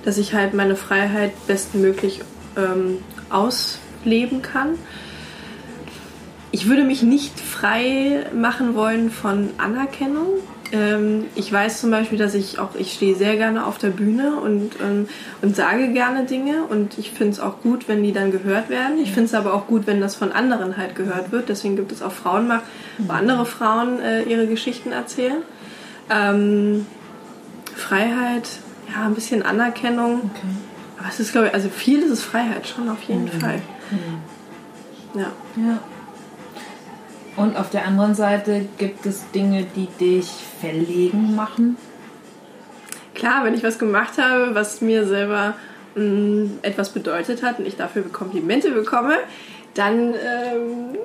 [0.05, 2.21] dass ich halt meine Freiheit bestmöglich
[2.57, 2.99] ähm,
[3.31, 4.75] ausleben kann.
[6.51, 10.27] Ich würde mich nicht frei machen wollen von Anerkennung.
[10.73, 14.37] Ähm, ich weiß zum Beispiel, dass ich auch, ich stehe sehr gerne auf der Bühne
[14.37, 15.09] und, ähm,
[15.41, 18.99] und sage gerne Dinge und ich finde es auch gut, wenn die dann gehört werden.
[19.03, 21.49] Ich finde es aber auch gut, wenn das von anderen halt gehört wird.
[21.49, 22.65] Deswegen gibt es auch Frauenmacht,
[22.99, 25.43] wo andere Frauen äh, ihre Geschichten erzählen.
[26.11, 26.87] Ähm,
[27.75, 28.49] Freiheit,
[28.93, 30.31] ja, ein bisschen Anerkennung.
[30.35, 30.47] Okay.
[30.99, 33.41] Aber es ist, glaube ich, also viel ist es Freiheit schon auf jeden mhm.
[33.41, 33.63] Fall.
[33.91, 35.21] Mhm.
[35.21, 35.33] Ja.
[35.57, 35.79] ja.
[37.39, 40.27] Und auf der anderen Seite gibt es Dinge, die dich
[40.61, 41.77] verlegen machen?
[43.15, 45.55] Klar, wenn ich was gemacht habe, was mir selber
[45.95, 49.19] mh, mm, etwas bedeutet hat und ich dafür Komplimente bekomme,
[49.75, 50.97] dann ähm,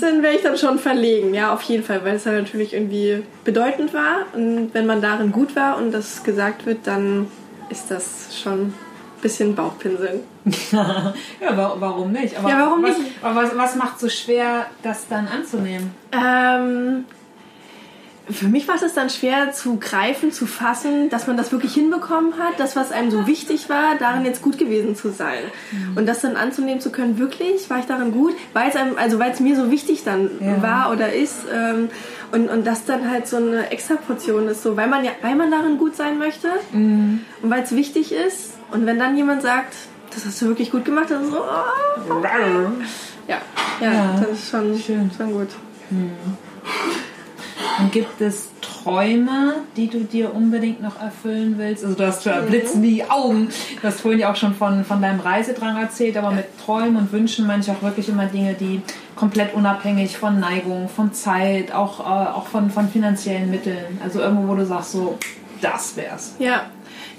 [0.00, 3.22] dann wäre ich dann schon verlegen, ja, auf jeden Fall, weil es halt natürlich irgendwie
[3.44, 4.26] bedeutend war.
[4.34, 7.28] Und wenn man darin gut war und das gesagt wird, dann
[7.70, 8.74] ist das schon
[9.22, 10.20] bisschen Bauchpinseln.
[10.72, 11.14] ja,
[11.54, 12.38] warum nicht?
[12.38, 13.10] Aber ja, warum was, nicht?
[13.22, 15.90] Aber was, was macht so schwer, das dann anzunehmen?
[16.12, 17.04] Ähm,
[18.28, 22.38] für mich war es dann schwer zu greifen, zu fassen, dass man das wirklich hinbekommen
[22.38, 25.44] hat, das, was einem so wichtig war, darin jetzt gut gewesen zu sein.
[25.70, 25.96] Mhm.
[25.96, 29.18] Und das dann anzunehmen zu können, wirklich, war ich darin gut, weil es einem, also
[29.18, 30.60] weil es mir so wichtig dann ja.
[30.60, 31.44] war oder ist.
[31.52, 31.88] Ähm,
[32.32, 35.36] und, und das dann halt so eine extra Portion ist, so weil man ja, weil
[35.36, 37.20] man darin gut sein möchte mhm.
[37.42, 38.54] und weil es wichtig ist.
[38.72, 39.74] Und wenn dann jemand sagt,
[40.16, 42.30] das hast du wirklich gut gemacht, dann so, oh, okay.
[43.28, 43.36] Ja,
[43.80, 45.10] ja, ja, das ist schon, Schön.
[45.14, 45.48] schon gut.
[45.90, 46.12] Hm.
[47.78, 51.84] Und gibt es Träume, die du dir unbedingt noch erfüllen willst?
[51.84, 52.46] Also du hast ja mhm.
[52.46, 53.48] blitzen die Augen.
[53.80, 57.12] Du hast vorhin ja auch schon von, von deinem Reisedrang erzählt, aber mit Träumen und
[57.12, 58.80] Wünschen meine ich auch wirklich immer Dinge, die
[59.16, 64.00] komplett unabhängig von Neigung, von Zeit, auch, äh, auch von, von finanziellen Mitteln.
[64.02, 65.18] Also irgendwo, wo du sagst, so,
[65.60, 66.36] das wär's.
[66.38, 66.66] Ja,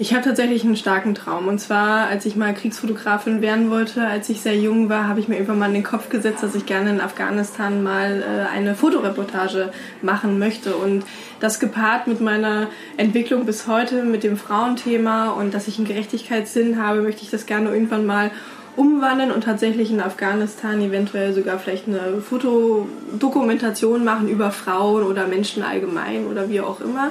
[0.00, 1.48] ich habe tatsächlich einen starken Traum.
[1.48, 5.26] Und zwar, als ich mal Kriegsfotografin werden wollte, als ich sehr jung war, habe ich
[5.26, 8.76] mir irgendwann mal in den Kopf gesetzt, dass ich gerne in Afghanistan mal äh, eine
[8.76, 10.76] Fotoreportage machen möchte.
[10.76, 11.04] Und
[11.40, 16.80] das gepaart mit meiner Entwicklung bis heute, mit dem Frauenthema und dass ich einen Gerechtigkeitssinn
[16.80, 18.30] habe, möchte ich das gerne irgendwann mal
[18.78, 25.64] umwandeln und tatsächlich in Afghanistan eventuell sogar vielleicht eine Fotodokumentation machen über Frauen oder Menschen
[25.64, 27.10] allgemein oder wie auch immer.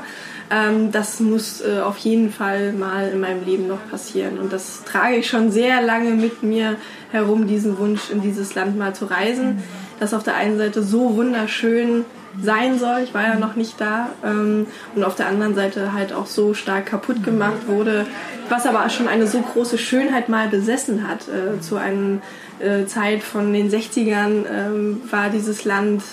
[0.50, 4.38] Ähm, das muss äh, auf jeden Fall mal in meinem Leben noch passieren.
[4.40, 6.76] Und das trage ich schon sehr lange mit mir
[7.12, 9.62] herum, diesen Wunsch, in dieses Land mal zu reisen.
[10.00, 12.06] Das auf der einen Seite so wunderschön
[12.42, 13.02] sein soll.
[13.04, 14.10] Ich war ja noch nicht da.
[14.24, 18.06] Ähm, und auf der anderen Seite halt auch so stark kaputt gemacht wurde,
[18.50, 21.28] was aber schon eine so große Schönheit mal besessen hat.
[21.28, 22.20] Äh, zu einer
[22.60, 26.04] äh, Zeit von den 60ern ähm, war dieses Land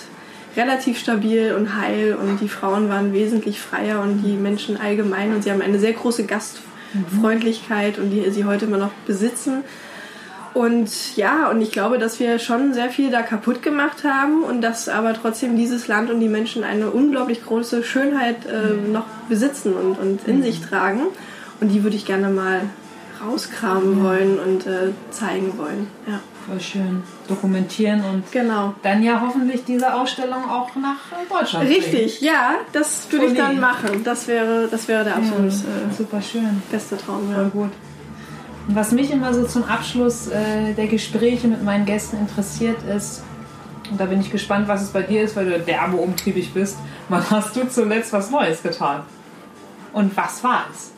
[0.55, 5.43] relativ stabil und heil und die Frauen waren wesentlich freier und die Menschen allgemein und
[5.43, 9.63] sie haben eine sehr große Gastfreundlichkeit und die sie heute immer noch besitzen.
[10.53, 14.61] Und ja, und ich glaube, dass wir schon sehr viel da kaputt gemacht haben und
[14.61, 19.73] dass aber trotzdem dieses Land und die Menschen eine unglaublich große Schönheit äh, noch besitzen
[19.73, 21.01] und, und in sich tragen.
[21.59, 22.61] Und die würde ich gerne mal
[23.21, 25.87] rauskramen wollen und äh, zeigen wollen.
[26.07, 26.21] Ja.
[26.47, 27.03] Voll schön.
[27.27, 28.75] Dokumentieren und genau.
[28.83, 32.33] dann ja hoffentlich diese Ausstellung auch nach Deutschland Richtig, bringen.
[32.33, 34.03] ja, das würde ich dann machen.
[34.03, 36.61] Das wäre, das wäre der absolut ja, äh, super schön.
[36.71, 37.29] beste Traum.
[37.31, 37.37] Ja.
[37.37, 37.71] Voll gut.
[38.67, 43.23] Und was mich immer so zum Abschluss äh, der Gespräche mit meinen Gästen interessiert ist,
[43.89, 46.77] und da bin ich gespannt, was es bei dir ist, weil du derbe umtriebig bist.
[47.09, 49.03] Wann hast du zuletzt was Neues getan?
[49.93, 50.91] Und was war es?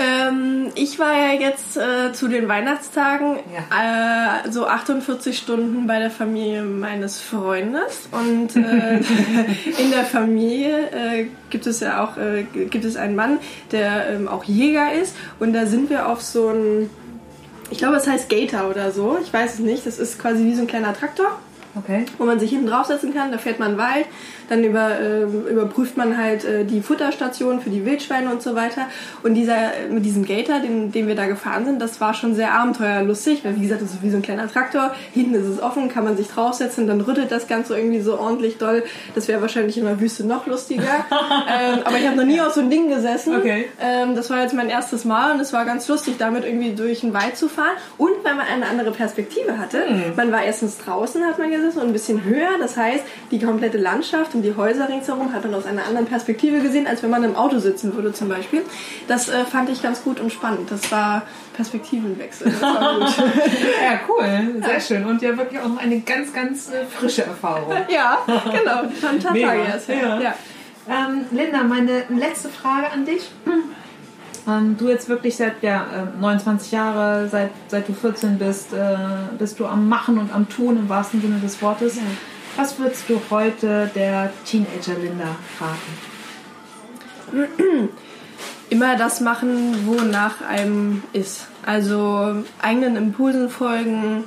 [0.00, 4.44] Ähm, ich war ja jetzt äh, zu den Weihnachtstagen ja.
[4.44, 8.98] äh, so 48 Stunden bei der Familie meines Freundes und äh,
[9.82, 13.38] in der Familie äh, gibt es ja auch äh, gibt es einen Mann,
[13.72, 16.88] der ähm, auch Jäger ist und da sind wir auf so ein
[17.70, 19.18] ich glaube, es heißt Gator oder so.
[19.22, 19.86] Ich weiß es nicht.
[19.86, 21.38] Das ist quasi wie so ein kleiner Traktor.
[21.74, 22.06] Okay.
[22.16, 24.06] Wo man sich hinten draufsetzen kann, da fährt man Wald,
[24.48, 28.86] dann über, äh, überprüft man halt äh, die Futterstation für die Wildschweine und so weiter.
[29.22, 29.56] Und dieser,
[29.90, 33.56] mit diesem Gator, den, den wir da gefahren sind, das war schon sehr abenteuerlustig, weil
[33.56, 36.16] wie gesagt, das ist wie so ein kleiner Traktor, hinten ist es offen, kann man
[36.16, 38.82] sich draufsetzen, dann rüttelt das Ganze irgendwie so ordentlich doll.
[39.14, 40.82] Das wäre wahrscheinlich in der Wüste noch lustiger.
[40.82, 43.36] ähm, aber ich habe noch nie auf so einem Ding gesessen.
[43.36, 43.68] Okay.
[43.80, 47.00] Ähm, das war jetzt mein erstes Mal und es war ganz lustig, damit irgendwie durch
[47.00, 47.76] den Wald zu fahren.
[47.96, 49.84] Und weil man eine andere Perspektive hatte.
[49.88, 50.16] Mhm.
[50.16, 52.58] Man war erstens draußen, hat man gesessen, und ein bisschen höher.
[52.58, 56.60] Das heißt, die komplette Landschaft und die Häuser ringsherum hat man aus einer anderen Perspektive
[56.60, 58.62] gesehen, als wenn man im Auto sitzen würde zum Beispiel.
[59.08, 60.70] Das äh, fand ich ganz gut und spannend.
[60.70, 61.22] Das war
[61.54, 62.52] Perspektivenwechsel.
[62.52, 63.16] Das war gut.
[63.18, 64.62] ja, cool.
[64.62, 64.80] Sehr ja.
[64.80, 65.04] schön.
[65.06, 67.72] Und ja wirklich auch eine ganz, ganz äh, frische Erfahrung.
[67.88, 68.82] ja, genau.
[69.00, 69.88] Schon ein paar Tage erst.
[69.88, 70.20] Ja.
[70.20, 70.34] ja.
[70.88, 73.32] Ähm, Linda, meine letzte Frage an dich.
[74.46, 75.84] Ähm, du jetzt wirklich seit ja,
[76.20, 78.96] 29 äh, Jahre, seit, seit du 14 bist, äh,
[79.36, 81.96] bist du am Machen und am Tun im wahrsten Sinne des Wortes.
[81.96, 82.02] Ja.
[82.58, 85.92] Was würdest du heute der Teenager Linda raten?
[88.70, 91.46] Immer das machen, wonach einem ist.
[91.64, 94.24] Also eigenen Impulsen folgen,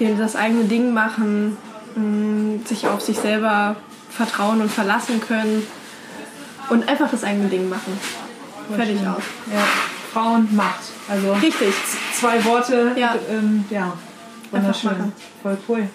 [0.00, 1.56] das eigene Ding machen,
[1.94, 3.76] mm, sich auf sich selber
[4.10, 5.64] vertrauen und verlassen können
[6.70, 8.00] und einfach das eigene Ding machen.
[8.74, 9.22] Fertig aus.
[9.46, 9.62] Ja.
[10.12, 10.80] Frauen Macht.
[11.08, 11.72] Also Richtig.
[12.14, 12.96] Zwei Worte.
[12.96, 13.14] Ja.
[13.30, 13.92] Ähm, ja.
[14.50, 15.12] Wunderschön.
[15.40, 15.88] Voll cool.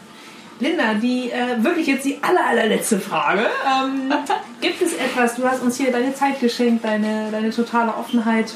[0.60, 3.41] Linda, die äh, wirklich jetzt die aller, allerletzte Frage.
[3.66, 4.14] Ähm,
[4.62, 8.53] gibt es etwas, du hast uns hier deine Zeit geschenkt, deine, deine totale Offenheit.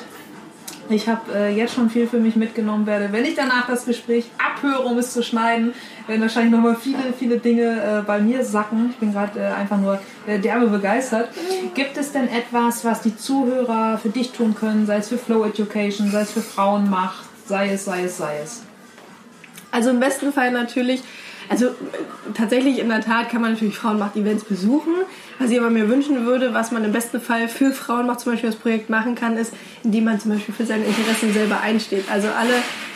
[0.92, 3.10] Ich habe äh, jetzt schon viel für mich mitgenommen werde.
[3.12, 5.74] Wenn ich danach das Gespräch abhöre, um es zu schneiden,
[6.08, 8.90] werden wahrscheinlich nochmal viele, viele Dinge äh, bei mir sacken.
[8.90, 11.30] Ich bin gerade äh, einfach nur äh, derbe begeistert.
[11.76, 15.46] Gibt es denn etwas, was die Zuhörer für dich tun können, sei es für Flow
[15.46, 18.64] Education, sei es für Frauenmacht, sei es, sei es, sei es?
[19.72, 21.04] Also im besten Fall natürlich
[21.50, 21.68] also
[22.36, 24.94] tatsächlich in der Tat kann man natürlich Frauenmacht-Events besuchen.
[25.40, 28.52] Was ich aber mir wünschen würde, was man im besten Fall für Frauenmacht zum Beispiel
[28.52, 32.06] das Projekt machen kann, ist, indem man zum Beispiel für seine Interessen selber einsteht.
[32.12, 32.54] Also alle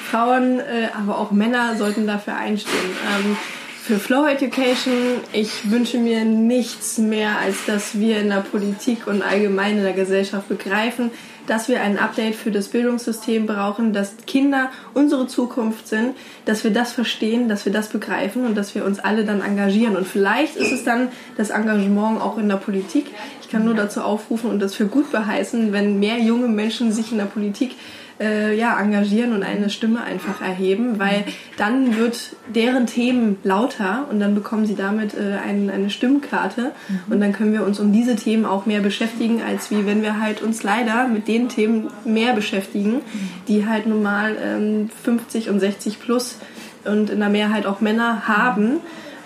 [0.10, 2.92] Frauen, äh, aber auch Männer sollten dafür einstehen.
[3.16, 3.38] Ähm,
[3.84, 4.94] Für Flow Education,
[5.34, 9.92] ich wünsche mir nichts mehr, als dass wir in der Politik und allgemein in der
[9.92, 11.12] Gesellschaft begreifen,
[11.48, 16.16] dass wir ein Update für das Bildungssystem brauchen, dass Kinder unsere Zukunft sind,
[16.46, 19.96] dass wir das verstehen, dass wir das begreifen und dass wir uns alle dann engagieren.
[19.96, 23.08] Und vielleicht ist es dann das Engagement auch in der Politik.
[23.54, 27.12] Ich kann nur dazu aufrufen und das für gut beheißen, wenn mehr junge Menschen sich
[27.12, 27.76] in der Politik
[28.20, 31.24] äh, ja, engagieren und eine Stimme einfach erheben, weil
[31.56, 36.72] dann wird deren Themen lauter und dann bekommen sie damit äh, ein, eine Stimmkarte
[37.12, 40.20] und dann können wir uns um diese Themen auch mehr beschäftigen, als wie wenn wir
[40.20, 43.02] halt uns leider mit den Themen mehr beschäftigen,
[43.48, 46.40] die halt normal ähm, 50 und 60 plus
[46.86, 48.80] und in der Mehrheit auch Männer haben.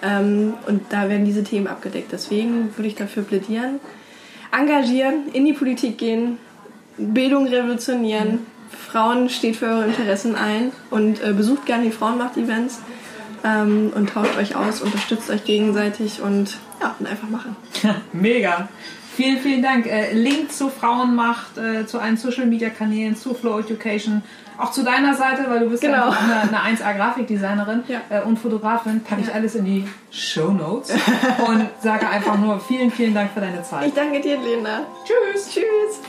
[0.03, 2.11] Ähm, und da werden diese Themen abgedeckt.
[2.11, 3.79] Deswegen würde ich dafür plädieren,
[4.51, 6.37] engagieren, in die Politik gehen,
[6.97, 8.39] Bildung revolutionieren,
[8.69, 12.79] Frauen steht für eure Interessen ein und äh, besucht gerne die Frauenmacht-Events
[13.43, 17.55] ähm, und tauscht euch aus, unterstützt euch gegenseitig und ja, und einfach machen.
[18.13, 18.69] Mega.
[19.15, 19.87] Vielen, vielen Dank.
[19.87, 24.21] Äh, Link zu Frauenmacht, äh, zu allen Social Media Kanälen, zu Flow Education,
[24.57, 26.09] auch zu deiner Seite, weil du bist genau.
[26.09, 28.01] ja eine, eine 1A Grafikdesignerin ja.
[28.09, 30.91] äh, und Fotografin, packe ich alles in die Show Notes
[31.47, 33.87] und sage einfach nur vielen, vielen Dank für deine Zeit.
[33.87, 34.81] Ich danke dir, Lena.
[35.05, 35.49] Tschüss.
[35.49, 36.01] Tschüss.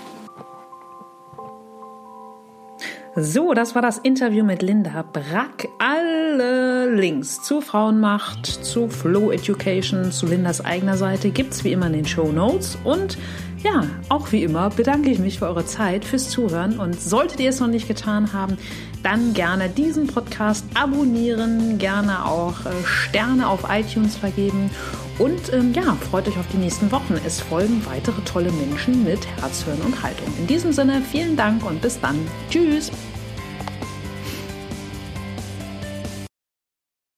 [3.20, 5.68] So, das war das Interview mit Linda Brack.
[5.78, 11.94] Alle Links zu Frauenmacht, zu Flow Education, zu Lindas eigener Seite gibt's wie immer in
[11.94, 12.78] den Show Notes.
[12.84, 13.18] Und
[13.62, 16.78] ja, auch wie immer bedanke ich mich für eure Zeit, fürs Zuhören.
[16.78, 18.56] Und solltet ihr es noch nicht getan haben,
[19.02, 24.70] dann gerne diesen Podcast abonnieren, gerne auch äh, Sterne auf iTunes vergeben.
[25.18, 27.14] Und ähm, ja, freut euch auf die nächsten Wochen.
[27.24, 30.28] Es folgen weitere tolle Menschen mit Herz, Hirn und Haltung.
[30.38, 32.16] In diesem Sinne, vielen Dank und bis dann.
[32.50, 32.92] Tschüss.